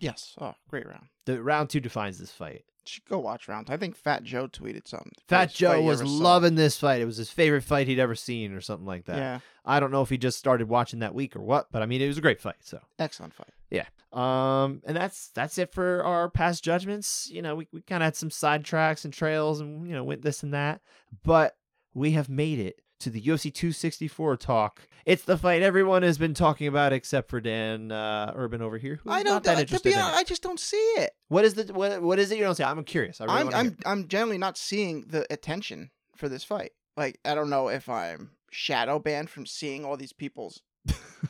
[0.01, 0.35] Yes.
[0.41, 1.07] Oh, great round.
[1.25, 2.65] The round two defines this fight.
[2.85, 3.69] Should go watch round.
[3.69, 5.11] I think Fat Joe tweeted something.
[5.27, 7.01] Fat Joe was loving this fight.
[7.01, 9.17] It was his favorite fight he'd ever seen, or something like that.
[9.17, 11.87] Yeah, I don't know if he just started watching that week or what, but I
[11.87, 12.57] mean, it was a great fight.
[12.61, 13.53] So excellent fight.
[13.71, 13.87] Yeah.
[14.13, 17.29] Um, and that's that's it for our past judgments.
[17.29, 20.23] You know, we, we kind of had some sidetracks and trails, and you know, went
[20.23, 20.81] this and that,
[21.25, 21.57] but
[21.93, 24.89] we have made it to the UFC 264 talk.
[25.05, 29.01] It's the fight everyone has been talking about, except for Dan uh, Urban over here.
[29.03, 29.43] Who's I don't.
[29.45, 30.19] that to interested be honest.
[30.19, 31.13] I just don't see it.
[31.29, 32.03] What is the what?
[32.03, 32.65] What is it you don't see?
[32.65, 33.21] I'm curious.
[33.21, 33.77] I really I'm I'm.
[33.87, 36.73] I'm generally not seeing the attention for this fight.
[36.97, 40.63] Like I don't know if I'm shadow banned from seeing all these people's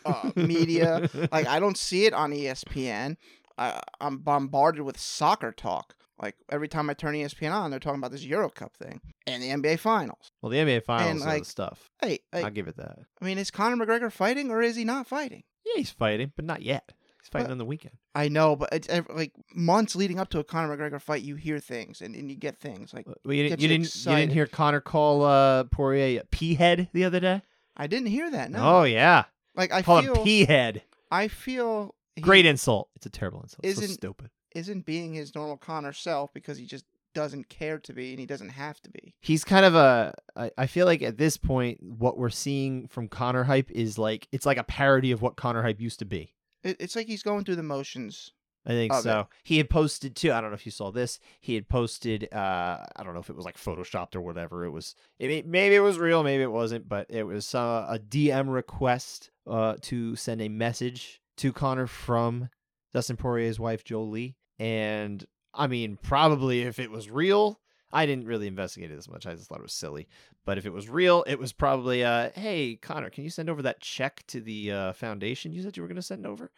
[0.04, 1.10] uh, media.
[1.32, 3.16] like I don't see it on ESPN.
[3.58, 5.95] I, I'm bombarded with soccer talk.
[6.20, 9.42] Like every time I turn ESPN on, they're talking about this Euro Cup thing and
[9.42, 10.30] the NBA Finals.
[10.40, 11.90] well, the NBA finals are like, the stuff.
[12.00, 12.98] Hey, I'll give it that.
[13.20, 15.42] I mean, is Conor McGregor fighting or is he not fighting?
[15.66, 16.92] Yeah, he's fighting, but not yet.
[17.20, 17.96] He's fighting But- on the weekend.
[18.14, 21.58] I know, but it's like months leading up to a Conor McGregor fight, you hear
[21.58, 22.94] things and, and you get things.
[22.94, 26.54] Like Well, you didn't you didn't you didn't hear Conor call uh, Poirier a pea
[26.54, 27.42] head the other day?
[27.76, 28.50] I didn't hear that.
[28.50, 30.82] No, Oh yeah, like I call feel, him pea head.
[31.10, 32.88] I feel he Great insult.
[32.96, 33.60] It's a terrible insult.
[33.64, 34.30] It's so Isn't- stupid.
[34.56, 36.84] Isn't being his normal Conor self because he just
[37.14, 39.14] doesn't care to be and he doesn't have to be.
[39.20, 40.14] He's kind of a
[40.56, 44.46] I feel like at this point, what we're seeing from Conor hype is like it's
[44.46, 46.34] like a parody of what Conor hype used to be.
[46.62, 48.32] It's like he's going through the motions.
[48.68, 49.28] I think so.
[49.44, 50.32] He had posted too.
[50.32, 51.20] I don't know if you saw this.
[51.40, 52.28] He had posted.
[52.32, 54.64] uh I don't know if it was like photoshopped or whatever.
[54.64, 54.94] It was.
[55.18, 56.22] It, may- maybe it was real.
[56.24, 56.88] Maybe it wasn't.
[56.88, 62.48] But it was uh, a DM request uh to send a message to Conor from
[62.92, 64.36] Dustin Poirier's wife Jolie.
[64.58, 67.60] And I mean, probably if it was real,
[67.92, 69.26] I didn't really investigate it as much.
[69.26, 70.08] I just thought it was silly.
[70.44, 73.62] But if it was real, it was probably, uh, hey, Conor, can you send over
[73.62, 76.50] that check to the uh, foundation you said you were going to send over?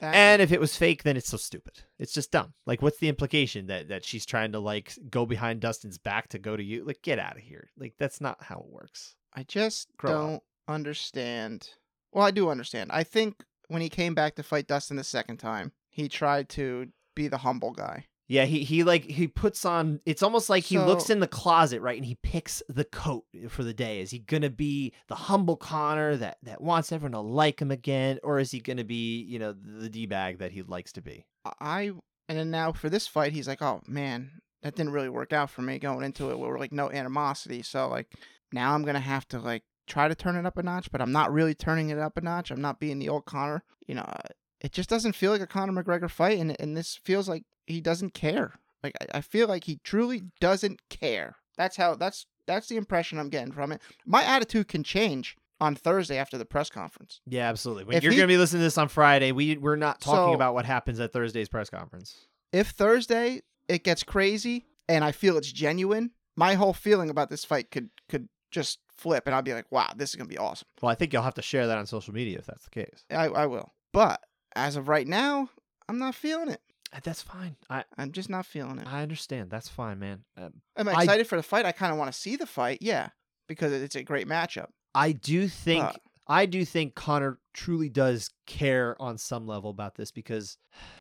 [0.00, 1.82] That And if it was fake, then it's so stupid.
[1.98, 2.54] It's just dumb.
[2.66, 6.38] Like, what's the implication that that she's trying to like go behind Dustin's back to
[6.38, 6.84] go to you?
[6.84, 7.70] Like, get out of here.
[7.78, 9.14] Like, that's not how it works.
[9.32, 11.70] I just Grow don't understand.
[12.12, 12.90] Well, I do understand.
[12.92, 16.88] I think when he came back to fight Dustin the second time, he tried to
[17.14, 18.06] be the humble guy.
[18.26, 20.00] Yeah, he he like he puts on.
[20.06, 23.62] It's almost like he looks in the closet, right, and he picks the coat for
[23.62, 24.00] the day.
[24.00, 28.18] Is he gonna be the humble Conor that that wants everyone to like him again,
[28.22, 31.26] or is he gonna be you know the d bag that he likes to be?
[31.60, 31.92] I
[32.28, 35.50] and then now for this fight, he's like, "Oh man, that didn't really work out
[35.50, 36.38] for me going into it.
[36.38, 38.10] We're like no animosity, so like
[38.52, 41.12] now I'm gonna have to like try to turn it up a notch, but I'm
[41.12, 42.50] not really turning it up a notch.
[42.50, 43.62] I'm not being the old Conor.
[43.86, 44.28] You know, uh,
[44.64, 47.80] it just doesn't feel like a Conor McGregor fight, and and this feels like he
[47.80, 48.54] doesn't care.
[48.82, 51.36] Like I, I feel like he truly doesn't care.
[51.56, 53.80] That's how that's that's the impression I'm getting from it.
[54.04, 57.20] My attitude can change on Thursday after the press conference.
[57.26, 57.84] Yeah, absolutely.
[57.84, 60.32] When If you're he- gonna be listening to this on Friday, we we're not talking
[60.32, 62.26] So- about what happens at Thursday's press conference.
[62.52, 67.44] if Thursday it gets crazy and I feel it's genuine, my whole feeling about this
[67.44, 70.66] fight could could just flip, and I'll be like, "Wow, this is gonna be awesome."
[70.82, 73.04] Well, I think you'll have to share that on social media if that's the case.
[73.10, 74.20] I, I will, but
[74.56, 75.50] as of right now,
[75.88, 76.60] I'm not feeling it.
[76.92, 77.56] Uh, That's fine.
[77.68, 78.86] I I'm just not feeling it.
[78.86, 79.50] I understand.
[79.50, 80.24] That's fine, man.
[80.36, 81.66] Um, I'm I- excited for the fight.
[81.66, 83.08] I kind of want to see the fight, yeah,
[83.48, 84.68] because it's a great matchup.
[84.94, 89.96] I do think But I do think Conor truly does care on some level about
[89.96, 90.56] this because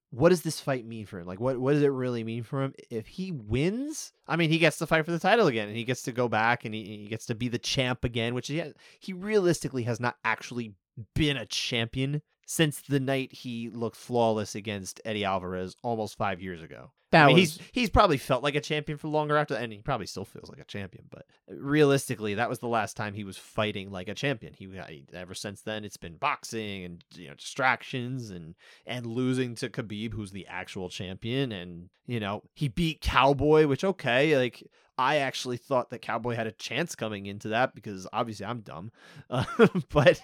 [0.10, 1.28] what does this fight mean for him?
[1.28, 2.74] Like what what does it really mean for him?
[2.89, 5.84] If he wins, I mean he gets to fight for the title again and he
[5.84, 8.60] gets to go back and he, he gets to be the champ again, which he
[8.60, 10.74] ha- he realistically has not actually
[11.16, 16.62] been a champion since the night he looked flawless against Eddie Alvarez almost 5 years
[16.62, 16.91] ago.
[17.12, 19.64] that I mean, was he's he's probably felt like a champion for longer after, that
[19.64, 21.06] and he probably still feels like a champion.
[21.10, 24.54] But realistically, that was the last time he was fighting like a champion.
[24.54, 29.56] He, he ever since then it's been boxing and you know distractions and and losing
[29.56, 34.64] to Khabib, who's the actual champion, and you know he beat Cowboy, which okay, like
[34.98, 38.91] I actually thought that Cowboy had a chance coming into that because obviously I'm dumb,
[39.30, 39.46] uh,
[39.89, 40.22] but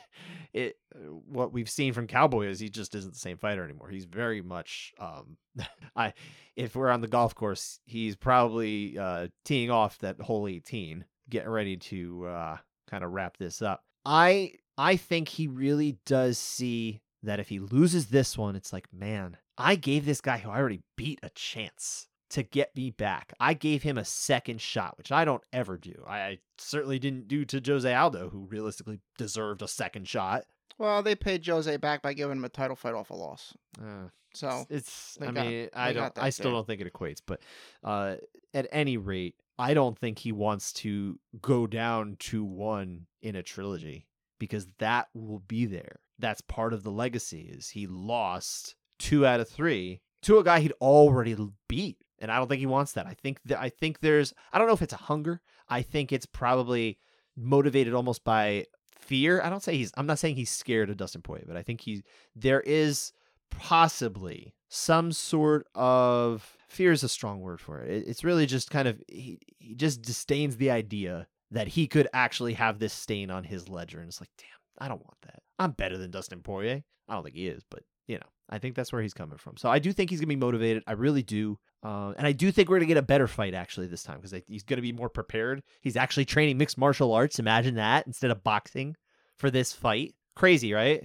[0.53, 0.77] it
[1.25, 3.89] what we've seen from Cowboy is he just isn't the same fighter anymore.
[3.89, 5.37] He's very much um
[5.95, 6.13] I
[6.55, 11.49] if we're on the golf course, he's probably uh teeing off that hole 18, getting
[11.49, 12.57] ready to uh
[12.87, 13.83] kind of wrap this up.
[14.05, 18.87] I I think he really does see that if he loses this one, it's like,
[18.93, 23.33] man, I gave this guy who I already beat a chance to get me back.
[23.39, 26.03] I gave him a second shot, which I don't ever do.
[26.07, 30.43] I, I certainly didn't do to Jose Aldo, who realistically deserved a second shot.
[30.77, 33.53] Well, they paid Jose back by giving him a title fight off a loss.
[33.81, 35.17] Uh, So it's.
[35.21, 36.53] I got- mean, I don't, I still there.
[36.53, 37.21] don't think it equates.
[37.25, 37.41] But
[37.83, 38.15] uh,
[38.53, 43.43] at any rate, I don't think he wants to go down to one in a
[43.43, 44.07] trilogy
[44.39, 45.99] because that will be there.
[46.17, 47.49] That's part of the legacy.
[47.51, 51.35] Is he lost two out of three to a guy he'd already
[51.67, 53.05] beat, and I don't think he wants that.
[53.07, 54.33] I think that I think there's.
[54.53, 55.41] I don't know if it's a hunger.
[55.69, 56.97] I think it's probably
[57.37, 58.65] motivated almost by
[58.97, 59.41] fear.
[59.41, 59.91] I don't say he's.
[59.97, 62.03] I'm not saying he's scared of Dustin Poirier, but I think he
[62.35, 63.11] there is
[63.51, 67.89] possibly some sort of fear is a strong word for it.
[67.89, 72.07] It- It's really just kind of he, he just disdains the idea that he could
[72.13, 74.47] actually have this stain on his ledger, and it's like, damn,
[74.85, 75.41] I don't want that.
[75.57, 76.83] I'm better than Dustin Poirier.
[77.07, 79.57] I don't think he is, but you know, I think that's where he's coming from.
[79.57, 80.83] So I do think he's gonna be motivated.
[80.87, 81.57] I really do.
[81.83, 84.41] Um, and I do think we're gonna get a better fight actually this time because
[84.47, 85.61] he's gonna be more prepared.
[85.81, 87.39] He's actually training mixed martial arts.
[87.39, 88.95] Imagine that instead of boxing
[89.37, 90.15] for this fight.
[90.35, 91.03] Crazy, right?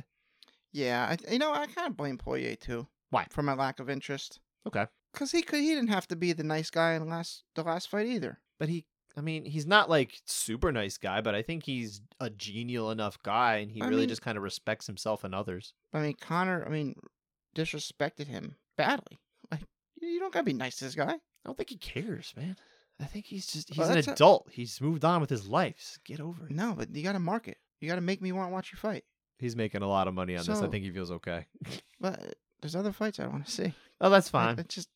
[0.72, 2.88] Yeah, I, you know, I kind of blame Poirier too.
[3.10, 3.26] Why?
[3.30, 4.40] For my lack of interest.
[4.66, 4.86] Okay.
[5.12, 7.62] Cause he could, he didn't have to be the nice guy in the last the
[7.62, 8.40] last fight either.
[8.58, 8.86] but he
[9.16, 13.22] I mean, he's not like super nice guy, but I think he's a genial enough
[13.22, 15.72] guy and he I really mean- just kind of respects himself and others.
[15.92, 16.96] I mean, Conor, I mean,
[17.54, 19.20] disrespected him badly.
[19.50, 19.60] Like,
[20.00, 21.12] you don't gotta be nice to this guy.
[21.14, 22.56] I don't think he cares, man.
[23.00, 24.48] I think he's just he's Well, an that's a- adult.
[24.52, 25.76] He's moved on with his life.
[25.78, 26.52] Just get over it.
[26.52, 27.58] No, but you gotta market.
[27.80, 29.04] You gotta make me want to watch you fight.
[29.38, 30.48] He's making a lot of money on this.
[30.56, 31.46] I So- think he feels okay.
[32.00, 32.26] But uh,
[32.60, 33.72] there's other fights I want to see.
[34.00, 34.58] Oh, that's Like, fine.
[34.58, 34.88] It's just,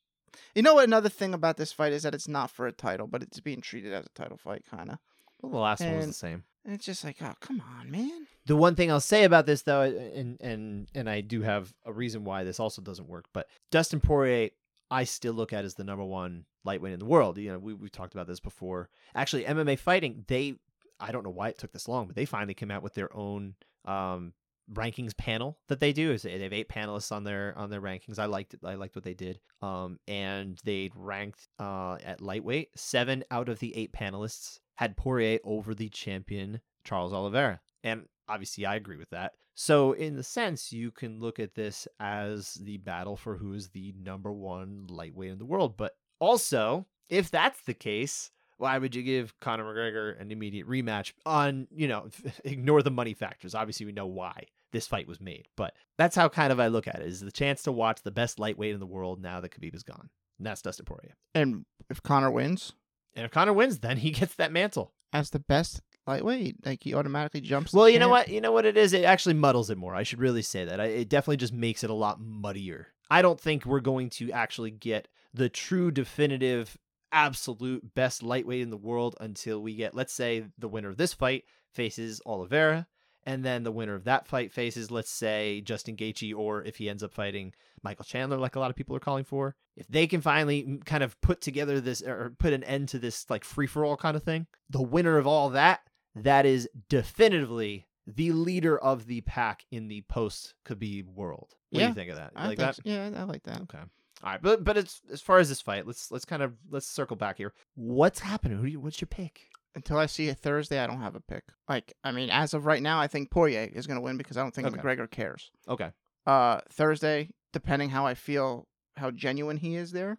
[0.55, 0.85] you know what?
[0.85, 3.61] Another thing about this fight is that it's not for a title, but it's being
[3.63, 4.99] treated as a title fight, kind of.
[5.41, 6.45] Well, the last one was the and- same.
[6.69, 8.27] It's just like, oh, come on, man.
[8.47, 11.93] The one thing I'll say about this though, and and and I do have a
[11.93, 14.51] reason why this also doesn't work, but Dustin Poirier,
[14.91, 17.39] I still look at as the number one lightweight in the world.
[17.39, 18.91] You know, we we talked about this before.
[19.14, 20.55] Actually, MMA fighting, they
[21.01, 23.14] I don't know why it took this long, but they finally came out with their
[23.16, 23.55] own
[23.87, 24.35] um
[24.73, 28.19] rankings panel that they do is they have eight panelists on their on their rankings
[28.19, 32.69] i liked it i liked what they did um and they ranked uh at lightweight
[32.77, 38.64] seven out of the eight panelists had poirier over the champion charles oliveira and obviously
[38.64, 42.76] i agree with that so in the sense you can look at this as the
[42.79, 47.61] battle for who is the number one lightweight in the world but also if that's
[47.62, 52.09] the case why would you give Conor McGregor an immediate rematch on, you know,
[52.45, 53.55] ignore the money factors.
[53.55, 56.87] Obviously, we know why this fight was made, but that's how kind of I look
[56.87, 59.53] at it is the chance to watch the best lightweight in the world now that
[59.53, 60.11] Khabib is gone.
[60.39, 61.16] And that's Dustin Poirier.
[61.35, 62.74] And if Conor wins
[63.15, 64.93] And if Conor wins, then he gets that mantle.
[65.13, 67.73] as the best lightweight, like he automatically jumps.
[67.73, 68.29] Well, the you know what?
[68.29, 68.93] You know what it is?
[68.93, 69.95] It actually muddles it more.
[69.95, 70.81] I should really say that.
[70.81, 72.89] I- It definitely just makes it a lot muddier.
[73.11, 76.77] I don't think we're going to actually get the true definitive
[77.13, 81.15] absolute best lightweight in the world until we get let's say the winner of this
[81.15, 82.87] fight faces Oliveira
[83.29, 86.89] and then the winner of that fight faces let's say Justin Gaethje or if he
[86.89, 87.53] ends up fighting
[87.83, 89.55] Michael Chandler like a lot of people are calling for.
[89.76, 93.29] If they can finally kind of put together this or put an end to this
[93.29, 95.81] like free for all kind of thing, the winner of all that
[96.14, 101.55] that is definitively the leader of the pack in the post Khabib world.
[101.70, 102.33] What do you think of that?
[102.35, 102.76] You I like that?
[102.76, 102.83] so.
[102.87, 103.61] Yeah, I like that.
[103.62, 103.79] Okay.
[104.24, 106.87] All right, but but it's as far as this fight, let's let's kind of let's
[106.87, 107.53] circle back here.
[107.74, 108.59] What's happening?
[108.59, 109.49] Who do you, what's your pick?
[109.79, 111.45] Until I see it Thursday, I don't have a pick.
[111.68, 114.37] Like, I mean, as of right now, I think Poirier is going to win because
[114.37, 114.76] I don't think Okay.
[114.76, 115.53] McGregor cares.
[115.68, 115.93] Okay.
[116.26, 118.66] Uh, Thursday, depending how I feel,
[118.97, 120.18] how genuine he is there,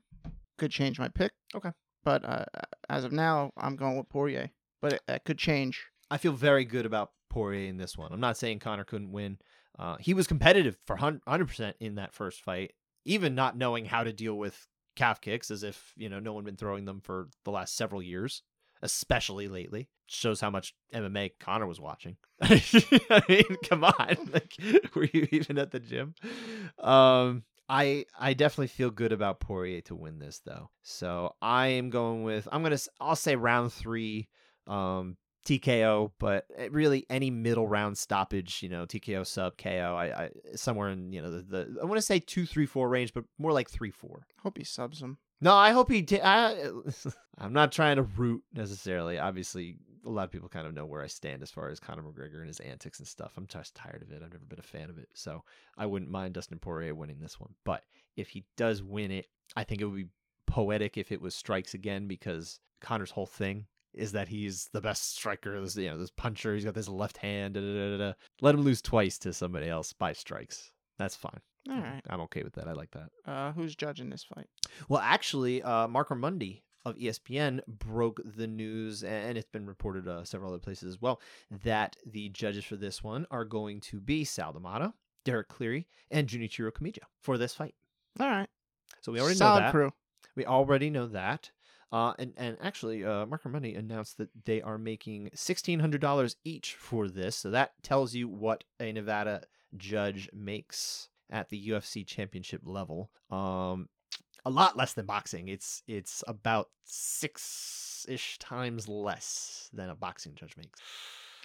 [0.57, 1.34] could change my pick.
[1.53, 1.72] Okay.
[2.05, 2.45] But uh,
[2.88, 4.49] as of now, I'm going with Poirier.
[4.82, 5.84] But it, it could change.
[6.10, 8.14] I feel very good about Poirier in this one.
[8.14, 9.39] I'm not saying Conor couldn't win.
[9.78, 12.72] Uh, he was competitive for 100% in that first fight,
[13.03, 16.45] even not knowing how to deal with calf kicks, as if, you know, no one
[16.45, 18.41] been throwing them for the last several years,
[18.82, 19.90] especially lately.
[20.08, 22.18] Shows how much MMA Conor was watching.
[22.42, 24.18] I mean, come on.
[24.34, 24.54] Like,
[24.96, 26.16] were you even at the gym?
[26.80, 30.72] Um, I I definitely feel good about Poirier to win this though.
[30.82, 34.28] So I am going with I'm gonna I'll say round three,
[34.66, 40.30] um, TKO, but really any middle round stoppage, you know, TKO sub KO, I, I
[40.56, 43.26] somewhere in you know the, the I want to say two three four range, but
[43.38, 44.26] more like three four.
[44.42, 45.20] Hope he subs him.
[45.42, 46.02] No, I hope he.
[46.02, 46.22] did.
[47.38, 49.20] I'm not trying to root necessarily.
[49.20, 52.04] Obviously, a lot of people kind of know where I stand as far as Conor
[52.04, 53.34] McGregor and his antics and stuff.
[53.38, 54.22] I'm just tired of it.
[54.24, 55.44] I've never been a fan of it, so
[55.78, 57.54] I wouldn't mind Dustin Poirier winning this one.
[57.64, 57.84] But
[58.18, 60.10] if he does win it, I think it would be
[60.46, 65.16] poetic if it was strikes again because Conor's whole thing is that he's the best
[65.16, 65.60] striker.
[65.62, 66.54] This you know this puncher.
[66.54, 67.54] He's got this left hand.
[67.56, 68.14] Da, da, da.
[68.42, 70.72] Let him lose twice to somebody else by strikes.
[70.98, 71.40] That's fine.
[71.70, 72.01] All right.
[72.10, 72.68] I'm okay with that.
[72.68, 73.10] I like that.
[73.26, 74.47] Uh, who's judging this fight?
[74.88, 80.24] Well, actually, uh, Marc Raimondi of ESPN broke the news, and it's been reported uh,
[80.24, 81.22] several other places as well,
[81.64, 84.93] that the judges for this one are going to be Sal D'Amato,
[85.26, 87.76] Derek Cleary, and Junichiro Kamijo for this fight.
[88.20, 88.49] All right.
[89.01, 89.72] So we already Solid know that.
[89.72, 89.91] crew.
[90.36, 91.51] We already know that.
[91.91, 97.07] Uh, and, and actually, uh, Marc Raimondi announced that they are making $1,600 each for
[97.07, 97.36] this.
[97.36, 99.41] So that tells you what a Nevada
[99.76, 103.12] judge makes at the UFC championship level.
[103.30, 103.90] Um,
[104.46, 105.48] a lot less than boxing.
[105.48, 110.80] It's it's about six ish times less than a boxing judge makes.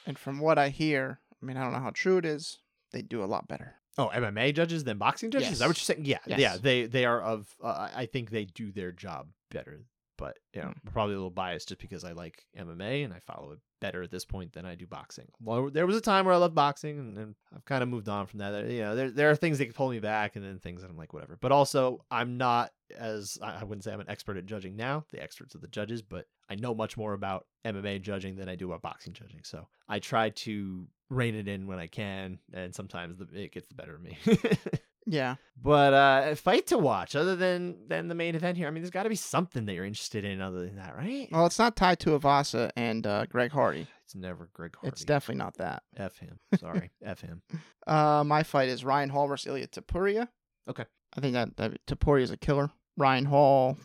[0.06, 2.58] And from what I hear, I mean, I don't know how true it is.
[2.92, 3.74] They do a lot better.
[3.96, 5.52] Oh, MMA judges than boxing judges?
[5.52, 6.04] Is that what you're saying?
[6.04, 6.56] Yeah, yeah.
[6.60, 7.48] They they are of.
[7.62, 9.84] Uh, I think they do their job better,
[10.16, 10.92] but you know, Mm.
[10.92, 14.10] probably a little biased just because I like MMA and I follow it better at
[14.10, 15.28] this point than I do boxing.
[15.40, 18.08] Well, there was a time where I loved boxing, and, and I've kind of moved
[18.08, 18.70] on from that.
[18.70, 20.90] You know, there there are things that can pull me back, and then things that
[20.90, 21.36] I'm like whatever.
[21.40, 25.04] But also, I'm not as I I wouldn't say I'm an expert at judging now.
[25.12, 28.54] The experts are the judges, but I know much more about MMA judging than I
[28.54, 29.40] do about boxing judging.
[29.42, 33.68] So I try to rein it in when I can, and sometimes the, it gets
[33.68, 34.16] the better of me.
[35.06, 35.36] Yeah.
[35.62, 38.66] But uh a fight to watch other than than the main event here.
[38.66, 41.28] I mean, there's got to be something that you're interested in other than that, right?
[41.30, 43.86] Well, it's not Tai Tuivasa and uh, Greg Hardy.
[44.04, 44.88] It's never Greg Hardy.
[44.88, 45.82] It's definitely not that.
[45.96, 46.38] F him.
[46.58, 47.42] Sorry, F him.
[47.86, 50.28] Uh, my fight is Ryan Hall versus Ilia Topuria.
[50.68, 50.84] Okay.
[51.16, 52.70] I think that, that Tapuria is a killer.
[52.96, 53.78] Ryan Hall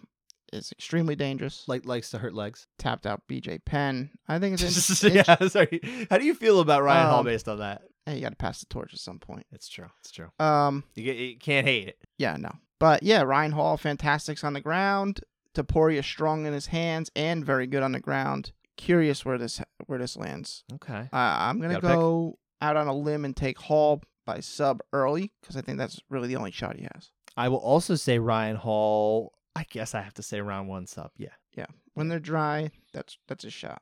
[0.52, 1.64] is extremely dangerous.
[1.68, 2.66] Like likes to hurt legs.
[2.80, 4.10] tapped out BJ Penn.
[4.28, 5.14] I think it's interesting.
[5.16, 5.80] yeah, sorry.
[6.10, 7.84] How do you feel about Ryan Hall Um, based on that?
[8.10, 9.46] Hey, you got to pass the torch at some point.
[9.52, 9.88] It's true.
[10.02, 10.30] It's true.
[10.40, 11.98] Um, You, get, you can't hate it.
[12.18, 15.22] yeah, no, but yeah, Ryan Hall, fantastics on the ground.
[15.56, 18.52] Topuria strong in his hands and very good on the ground.
[18.78, 20.64] Curious where this where this lands.
[20.76, 21.10] Okay.
[21.12, 21.96] Uh, I'm gonna Got a pick?
[21.98, 26.00] go out on a limb and take Hall by sub early because I think that's
[26.10, 27.12] really the only shot he has.
[27.36, 29.34] I will also say Ryan Hall.
[29.56, 31.12] I guess I have to say round one sub.
[31.18, 31.30] Yeah.
[31.58, 31.66] Yeah.
[31.96, 33.82] When they're dry, that's that's a shot.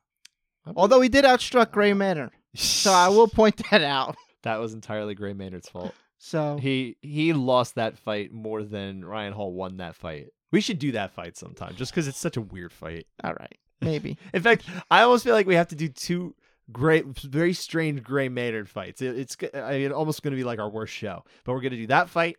[0.75, 4.15] Although he did outstruck Gray Maynard, so I will point that out.
[4.43, 5.93] That was entirely Gray Maynard's fault.
[6.17, 10.27] So He he lost that fight more than Ryan Hall won that fight.
[10.51, 13.05] We should do that fight sometime, just because it's such a weird fight.
[13.23, 14.17] all right, maybe.
[14.33, 16.35] In fact, I almost feel like we have to do two
[16.71, 19.01] great, very strange Gray Maynard fights.
[19.01, 21.71] It, it's I mean, almost going to be like our worst show, but we're going
[21.71, 22.37] to do that fight,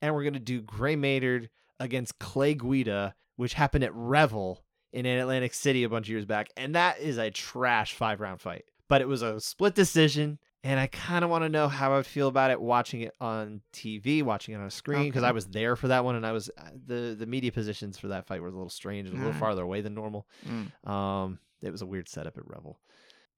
[0.00, 1.50] and we're going to do Gray Maynard
[1.80, 6.48] against Clay Guida, which happened at Revel in Atlantic City a bunch of years back,
[6.56, 8.64] and that is a trash five round fight.
[8.88, 10.38] But it was a split decision.
[10.64, 13.14] And I kind of want to know how I would feel about it watching it
[13.20, 15.28] on TV, watching it on a screen, because Okay.
[15.28, 18.08] I was there for that one, and I was uh, the the media positions for
[18.08, 19.38] that fight were a little strange, a little Alright.
[19.40, 20.26] farther away than normal.
[20.46, 20.90] Mm.
[20.90, 22.80] Um, it was a weird setup at Revel.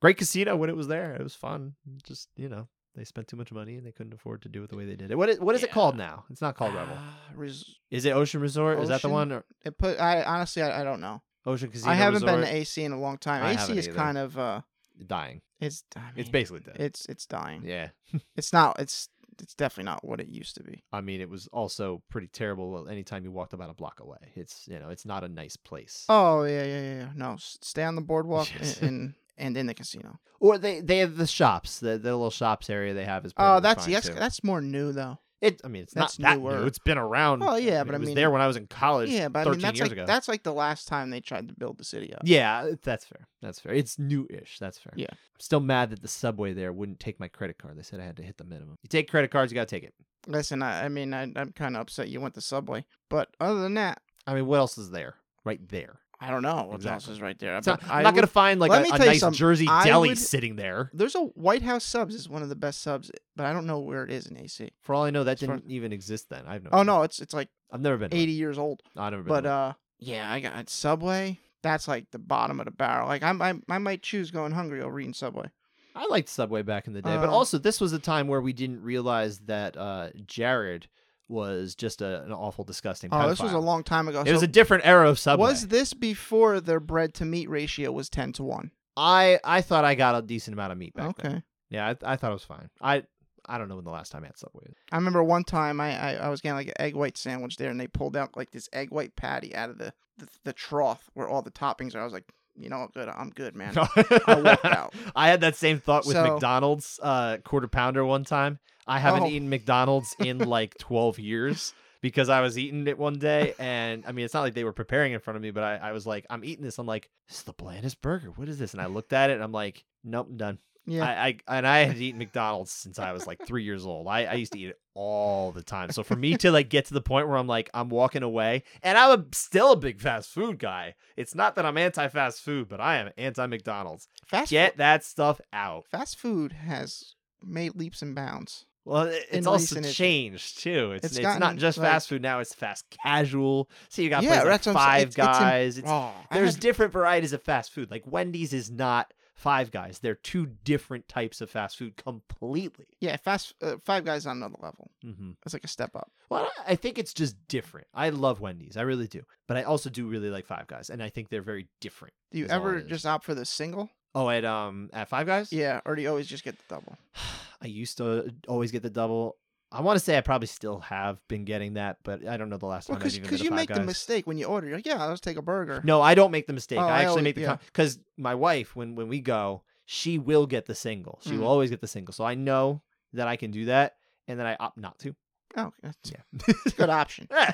[0.01, 1.13] Great casino when it was there.
[1.15, 1.75] It was fun.
[2.05, 4.71] Just you know, they spent too much money and they couldn't afford to do it
[4.71, 5.19] the way they did it.
[5.19, 6.25] What is, what is it called now?
[6.31, 6.97] It's not called Revel.
[6.99, 8.81] Ah, res- Is it Ocean Resort?
[8.81, 9.31] Is that the one?
[9.31, 10.01] Or it put.
[10.01, 11.21] I honestly, I, I don't know.
[11.45, 12.41] Ocean Casino I haven't Resort?
[12.41, 13.45] been to AC in a long time.
[13.45, 13.97] I AC is either.
[13.97, 14.63] kind of uh,
[15.07, 15.41] dying.
[15.61, 15.85] it's.
[15.97, 16.77] I It's basically dead.
[16.79, 17.63] It's it's dying.
[17.65, 17.89] yeah.
[18.37, 18.79] It's not.
[18.81, 19.09] It's
[19.41, 20.83] it's definitely not what it used to be.
[20.93, 24.19] I mean, it was also pretty terrible anytime you walked about a block away.
[24.37, 26.05] It's you know, it's not a nice place.
[26.09, 27.09] Oh yeah yeah yeah.
[27.15, 28.83] No, stay on the boardwalk Yes.
[28.83, 30.19] and, and in the casino.
[30.41, 33.33] Or they they have the shops, the, the little shops area they have is.
[33.37, 34.15] Oh, that's too.
[34.15, 35.19] that's more new though.
[35.41, 35.61] It.
[35.65, 36.61] I mean, it's that's not that newer.
[36.61, 36.67] new.
[36.67, 37.43] It's been around.
[37.43, 39.09] Oh yeah, but it I was mean, there when I was in college.
[39.09, 40.05] yeah, but I mean that's like ago.
[40.07, 42.23] that's like the last time they tried to build the city up.
[42.25, 43.27] Yeah, that's fair.
[43.41, 43.73] That's fair.
[43.73, 44.59] It's new-ish.
[44.59, 44.93] That's fair.
[44.97, 45.07] Yeah.
[45.11, 47.79] I'm still mad that the subway there wouldn't take my credit card.
[47.79, 48.77] They said I had to hit the minimum.
[48.83, 49.95] You take credit cards, you gotta take it.
[50.27, 53.61] Listen, I, I mean I, I'm kind of upset you went the Subway, but other
[53.61, 55.15] than that, I mean, what else is there?
[55.45, 56.01] Right there.
[56.23, 57.15] I don't know what else Exactly.
[57.15, 57.57] is right there.
[57.57, 59.39] It's not- But I'm not gonna find like a, a nice something.
[59.39, 60.91] Jersey I deli would- sitting there.
[60.93, 63.79] There's a White House Subs is one of the best subs, but I don't know
[63.81, 64.71] where it is in AC.
[64.83, 66.45] For all I know, that didn't even exist then.
[66.47, 66.71] I've no.
[66.73, 66.85] Oh idea.
[66.93, 68.11] no, it's it's like I've never been.
[68.11, 68.83] to 80 years old.
[68.93, 69.05] one.
[69.07, 69.29] I've never been.
[69.33, 71.39] But to uh, yeah, I got Subway.
[71.63, 73.07] That's like the bottom of the barrel.
[73.07, 75.51] Like I'm, I, I might choose going hungry over eating Subway.
[75.95, 78.41] I liked Subway back in the day, but uh, also this was a time where
[78.41, 80.87] we didn't realize that uh, Jared
[81.31, 83.11] was just a, an awful, disgusting.
[83.13, 84.23] Oh, this was a long time ago.
[84.27, 85.49] It was a different era of Subway.
[85.49, 88.71] was this before their bread to meat ratio was 10 to 1?
[88.97, 91.29] I I thought I got a decent amount of meat back Okay.
[91.29, 91.43] then.
[91.71, 92.69] Yeah, I, I thought it was fine.
[92.83, 93.05] I
[93.49, 94.65] I don't know when the last time I had Subway.
[94.67, 94.75] was.
[94.93, 97.71] I remember one time I, I, I was getting like an egg white sandwich there,
[97.71, 101.09] and they pulled out like this egg white patty out of the, the, the trough
[101.15, 102.01] where all the toppings are.
[102.01, 102.31] I was like,
[102.61, 103.75] you know good, I'm good, man.
[103.77, 104.95] I walked out.
[105.17, 108.59] I had that same thought with So- McDonald's uh, quarter pounder one time.
[108.87, 109.29] I haven't Oh.
[109.29, 113.55] eaten McDonald's in like 12 years because I was eating it one day.
[113.59, 115.77] And I mean, it's not like they were preparing in front of me, but I,
[115.77, 116.79] I was like, I'm eating this.
[116.79, 118.29] I'm like, this is the blandest burger.
[118.35, 118.73] What is this?
[118.73, 120.59] And I looked at it and I'm like, nope, I'm done.
[120.87, 121.05] Yeah.
[121.05, 124.09] I, I and I had eaten McDonald's since I was like three years old.
[124.09, 125.91] I, I used to eat it all the time.
[125.93, 128.65] So for me to like get to the point where I'm like I'm walking away,
[128.83, 130.95] and I'm a, still a big fast food guy.
[131.17, 134.09] It's not that I'm anti fast food, but I am anti McDonald's.
[134.27, 135.85] fast Get food, that stuff out.
[135.91, 137.15] fast food has
[137.45, 138.65] made leaps and bounds.
[138.87, 140.93] Well, it- it's also changed too.
[140.93, 142.41] It's It's it's, not just like- fast food now.
[142.41, 143.69] It's fast casual.
[143.91, 145.07] So you got Yeah, like that's what I'm saying.
[145.07, 145.79] Five It's- it's in- Guys.
[145.79, 147.91] It's, Oh, there's had- different varieties of fast food.
[147.91, 149.99] Like Wendy's is not Five Guys.
[150.01, 152.87] They're two different types of fast food completely.
[153.01, 154.91] yeah, fast uh, Five Guys on another level.
[155.03, 156.11] hmm It's like a step up.
[156.29, 157.87] Well, I I think it's just different.
[157.95, 158.77] I love Wendy's.
[158.77, 159.23] I really do.
[159.49, 162.15] But I also do really like Five Guys, and I think they're very different.
[162.33, 163.89] Do you ever just opt for the single?
[164.15, 165.53] Oh, at um at Five Guys.
[165.53, 166.99] Yeah, or do you always just get the double?
[167.63, 169.37] I used to always get the double.
[169.73, 172.57] I want to say I probably still have been getting that, but I don't know
[172.57, 174.67] the last Well, time I've because you make the mistake when you order.
[174.67, 175.81] You're like, yeah, I'll just take a burger.
[175.85, 176.79] No, I don't make the mistake.
[176.79, 177.57] Oh, I I actually always- make the yeah.
[177.67, 181.21] because my wife, when when we go, she will get the single.
[181.23, 181.39] She Mm.
[181.41, 182.13] will always get the single.
[182.13, 183.97] So I know that I can do that,
[184.27, 185.15] and then I opt not to.
[185.57, 186.23] Oh, that's Yeah,
[186.67, 187.29] a good option.
[187.33, 187.53] Yeah,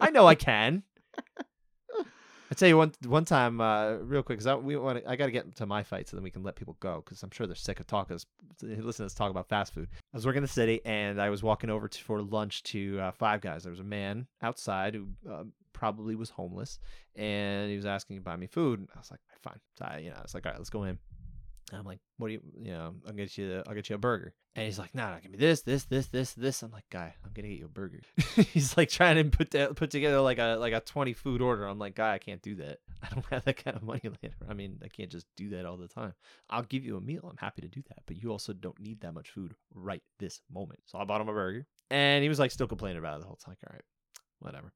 [0.00, 0.82] I know I can.
[2.50, 5.26] I tell you one one time, uh, real quick, because I, we want I got
[5.26, 7.46] to get to my fight so then we can let people go because I'm sure
[7.46, 8.18] they're sick of talking.
[8.62, 9.88] Listen to us talk about fast food.
[9.92, 13.00] I was working in the city and I was walking over to, for lunch to
[13.00, 13.64] uh, Five Guys.
[13.64, 16.78] There was a man outside who uh, probably was homeless
[17.16, 18.80] and he was asking to buy me food.
[18.80, 19.58] And I was like, fine.
[19.78, 20.98] So I, you know, I was like, all right, let's go in.
[21.72, 24.34] I'm like, what do you, you know, I'll get you, I'll get you a burger.
[24.54, 26.62] And he's like, no, no, give me this, this, this, this, this.
[26.62, 28.00] I'm like, guy, I'm gonna get you a burger.
[28.52, 31.66] he's like trying to put that, put together like a like a 20 food order.
[31.66, 32.78] I'm like, guy, I can't do that.
[33.02, 34.36] I don't have that kind of money later.
[34.48, 36.14] I mean, I can't just do that all the time.
[36.48, 37.26] I'll give you a meal.
[37.28, 40.40] I'm happy to do that, but you also don't need that much food right this
[40.52, 40.80] moment.
[40.86, 43.26] So I bought him a burger, and he was like still complaining about it the
[43.26, 43.56] whole time.
[43.60, 43.84] Like, all right,
[44.38, 44.72] whatever.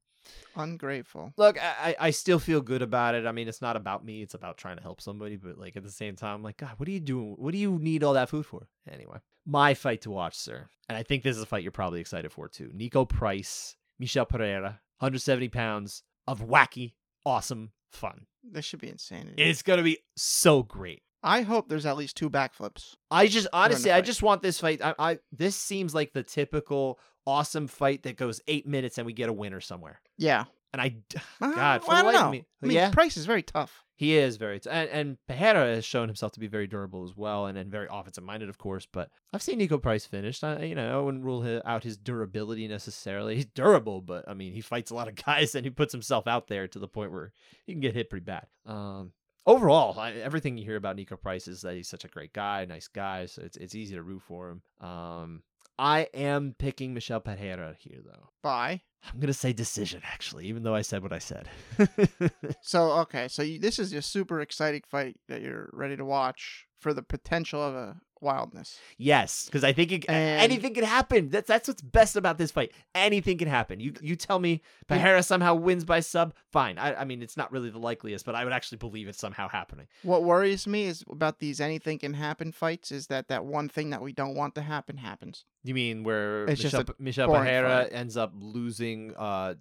[0.55, 1.33] Ungrateful.
[1.37, 3.25] Look, I, I still feel good about it.
[3.25, 4.21] I mean, it's not about me.
[4.21, 5.35] It's about trying to help somebody.
[5.37, 7.35] But like at the same time, I'm like, God, what are you doing?
[7.37, 8.67] What do you need all that food for?
[8.91, 10.67] Anyway, my fight to watch, sir.
[10.89, 12.69] And I think this is a fight you're probably excited for too.
[12.75, 16.93] Niko Price, Michel Pereira, 170 pounds of wacky,
[17.25, 18.25] awesome fun.
[18.43, 19.41] This should be insanity.
[19.41, 21.03] It's gonna be so great.
[21.23, 22.95] I hope there's at least two backflips.
[23.11, 24.81] I just honestly, I just want this fight.
[24.83, 29.13] I, I this seems like the typical awesome fight that goes eight minutes and we
[29.13, 29.99] get a winner somewhere.
[30.17, 30.45] Yeah.
[30.73, 30.95] And I,
[31.41, 32.31] Uh, God, for well, I don't life of know.
[32.31, 32.91] me- I mean, yeah?
[32.91, 33.83] Price is very tough.
[33.95, 37.15] He is very, t- and, and Pereira has shown himself to be very durable as
[37.15, 38.87] well, and, and very offensive minded, of course.
[38.91, 40.43] But I've seen Niko Price finished.
[40.43, 43.35] I, you know, I wouldn't rule hi- out his durability necessarily.
[43.35, 46.25] He's durable, but I mean, he fights a lot of guys, and he puts himself
[46.25, 47.31] out there to the point where
[47.67, 48.47] he can get hit pretty bad.
[48.65, 49.11] Um,
[49.45, 52.65] overall, I, everything you hear about Niko Price is that he's such a great guy,
[52.65, 54.61] nice guy, so it's it's easy to root for him.
[54.87, 55.43] Um,
[55.79, 58.29] I am picking Michel Pereira here, though.
[58.41, 58.81] Bye.
[59.11, 61.49] I'm gonna say decision, actually, even though I said what I said.
[62.61, 66.67] So okay, so you, this is a super exciting fight that you're ready to watch
[66.79, 68.79] for the potential of a wildness.
[68.97, 71.29] Yes, because I think it, And- anything can happen.
[71.29, 72.71] That's that's what's best about this fight.
[72.95, 73.79] Anything can happen.
[73.79, 76.77] You you tell me Pereira somehow wins by sub, fine.
[76.77, 79.49] I, I mean it's not really the likeliest, but I would actually believe it's somehow
[79.49, 79.87] happening.
[80.03, 83.89] What worries me is about these anything can happen fights is that that one thing
[83.89, 85.43] that we don't want to happen happens.
[85.63, 87.93] You mean where It's just Michel, a Michel boring Pereira fight.
[87.93, 89.55] ends up losing uh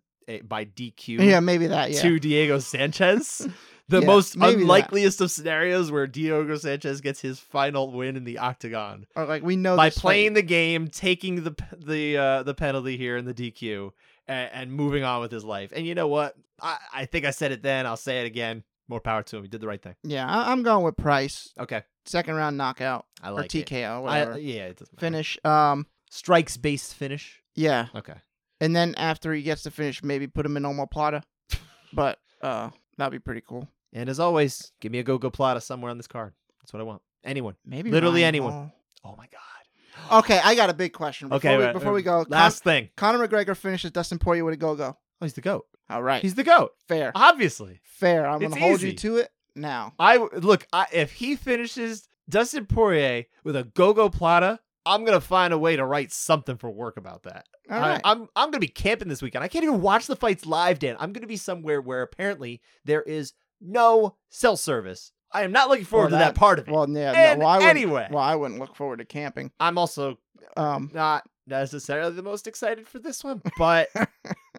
[0.45, 1.91] by DQ Yeah, maybe that.
[1.91, 2.03] Yeah.
[2.03, 3.49] to Diego Sanchez?
[3.91, 4.61] The Yeah, most maybe that.
[4.63, 9.07] unlikeliest of scenarios where Diego Sanchez gets his final win in the octagon.
[9.17, 12.55] Or like we know by this fight- playing the game, taking the the uh, the
[12.55, 13.91] penalty here in the DQ,
[14.29, 15.73] and, and moving on with his life.
[15.75, 16.37] And you know what?
[16.63, 17.85] I, I think I said it then.
[17.87, 18.63] I'll say it again.
[18.89, 19.43] More power to him.
[19.43, 19.95] He did the right thing.
[20.05, 21.53] Yeah, I, I'm going with Price.
[21.59, 23.67] Okay, Second round knockout I or like it.
[23.67, 24.99] TKO, I, yeah, it doesn't.
[25.01, 25.39] Finish.
[25.45, 25.87] Um.
[26.11, 27.41] strikes based finish.
[27.57, 28.15] Yeah, Okay,
[28.61, 31.23] and then after he gets the finish, maybe put him in omoplata.
[31.93, 33.69] but uh, that'd be pretty cool.
[33.93, 36.33] And as always, give me a go go plata somewhere on this card.
[36.61, 37.03] That's what I want.
[37.25, 37.55] Anyone.
[37.67, 38.53] Maybe Literally Ryan anyone.
[38.53, 38.73] Hall.
[39.05, 40.19] Oh my god.
[40.25, 41.29] Okay, I got a big question.
[41.29, 42.89] Before Okay, we, right, before uh, we go, Last thing.
[42.97, 44.97] Conor McGregor finishes Dustin Poirier with a go go.
[45.21, 45.67] Oh, he's the goat.
[45.91, 46.73] All right, He's the goat.
[46.89, 47.81] fair, Obviously.
[47.83, 48.27] fair.
[48.27, 49.93] I'm it's gonna hold you to it now.
[49.99, 50.67] I w- look.
[50.73, 55.77] I, if he finishes Dustin Poirier with a go-go plata, I'm gonna find a way
[55.77, 57.47] to write something for work about that.
[57.69, 58.01] All I, right.
[58.05, 59.43] I'm I'm gonna be camping this weekend.
[59.45, 60.97] I can't even watch the fights live, Dan.
[61.01, 65.13] I'm gonna be somewhere where apparently there is no cell service.
[65.33, 66.73] I am not looking forward Well, to that, part of it.
[66.73, 67.13] Well, yeah.
[67.13, 68.09] And no, well, I anyway.
[68.11, 69.53] well, I wouldn't look forward to camping.
[69.61, 70.19] I'm also
[70.57, 73.89] Um, not necessarily the most excited for this one, but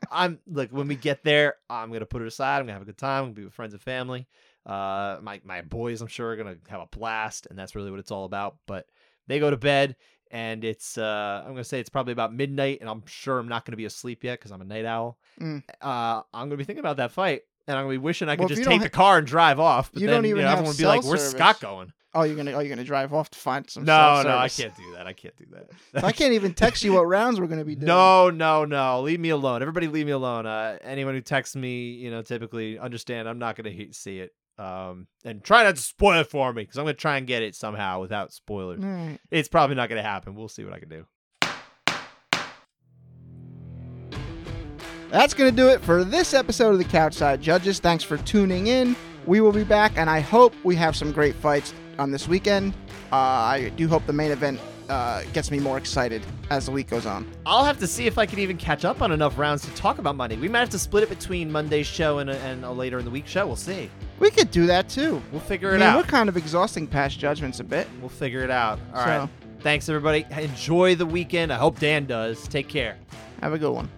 [0.09, 2.57] I'm look when we get there, I'm gonna put it aside.
[2.59, 3.19] I'm gonna have a good time.
[3.19, 4.27] I'm gonna be with friends and family.
[4.65, 7.99] Uh, my my boys, I'm sure, are gonna have a blast, and that's really what
[7.99, 8.57] it's all about.
[8.67, 8.85] But
[9.27, 9.95] they go to bed,
[10.29, 13.65] and it's uh, I'm gonna say it's probably about midnight, and I'm sure I'm not
[13.65, 15.17] gonna be asleep yet because I'm a night owl.
[15.39, 15.63] Mm.
[15.81, 17.41] Uh, I'm gonna be thinking about that fight.
[17.71, 19.59] And I'm gonna be wishing I could Well, just take don't the car and drive
[19.59, 19.91] off.
[19.91, 21.59] But you then, don't even you know, have everyone would be like, "Where's service." Scott
[21.59, 23.85] going?" Oh, you're gonna oh you're gonna drive off to find some.
[23.85, 25.07] No, no, I can't do that.
[25.07, 26.03] I can't do that.
[26.03, 27.87] I can't even text you what rounds we're gonna be doing.
[27.87, 29.01] No, no, no.
[29.01, 29.61] Leave me alone.
[29.61, 30.45] Everybody, leave me alone.
[30.45, 34.31] Uh, anyone who texts me, you know, typically understand I'm not gonna he- see it.
[34.57, 37.43] Um, and try not to spoil it for me because I'm gonna try and get
[37.43, 38.83] it somehow without spoilers.
[38.83, 39.17] Right.
[39.31, 40.35] It's probably not gonna happen.
[40.35, 41.05] We'll see what I can do.
[45.11, 47.79] That's going to do it for this episode of the Couchside Judges.
[47.79, 48.95] Thanks for tuning in.
[49.25, 52.73] We will be back, and I hope we have some great fights on this weekend.
[53.11, 54.59] Uh, I do hope the main event
[54.89, 57.29] uh, gets me more excited as the week goes on.
[57.45, 59.97] I'll have to see if I can even catch up on enough rounds to talk
[59.99, 60.37] about Monday.
[60.37, 63.05] We might have to split it between Monday's show and a, and a later in
[63.05, 63.45] the week show.
[63.45, 63.91] We'll see.
[64.19, 65.21] We could do that too.
[65.33, 65.97] We'll figure it out.
[65.97, 67.87] we're kind of exhausting past judgments a bit.
[67.99, 68.79] We'll figure it out.
[68.93, 69.21] All right.
[69.27, 70.25] So- Thanks, everybody.
[70.31, 71.53] Enjoy the weekend.
[71.53, 72.47] I hope Dan does.
[72.47, 72.97] Take care.
[73.41, 73.89] Have a good one.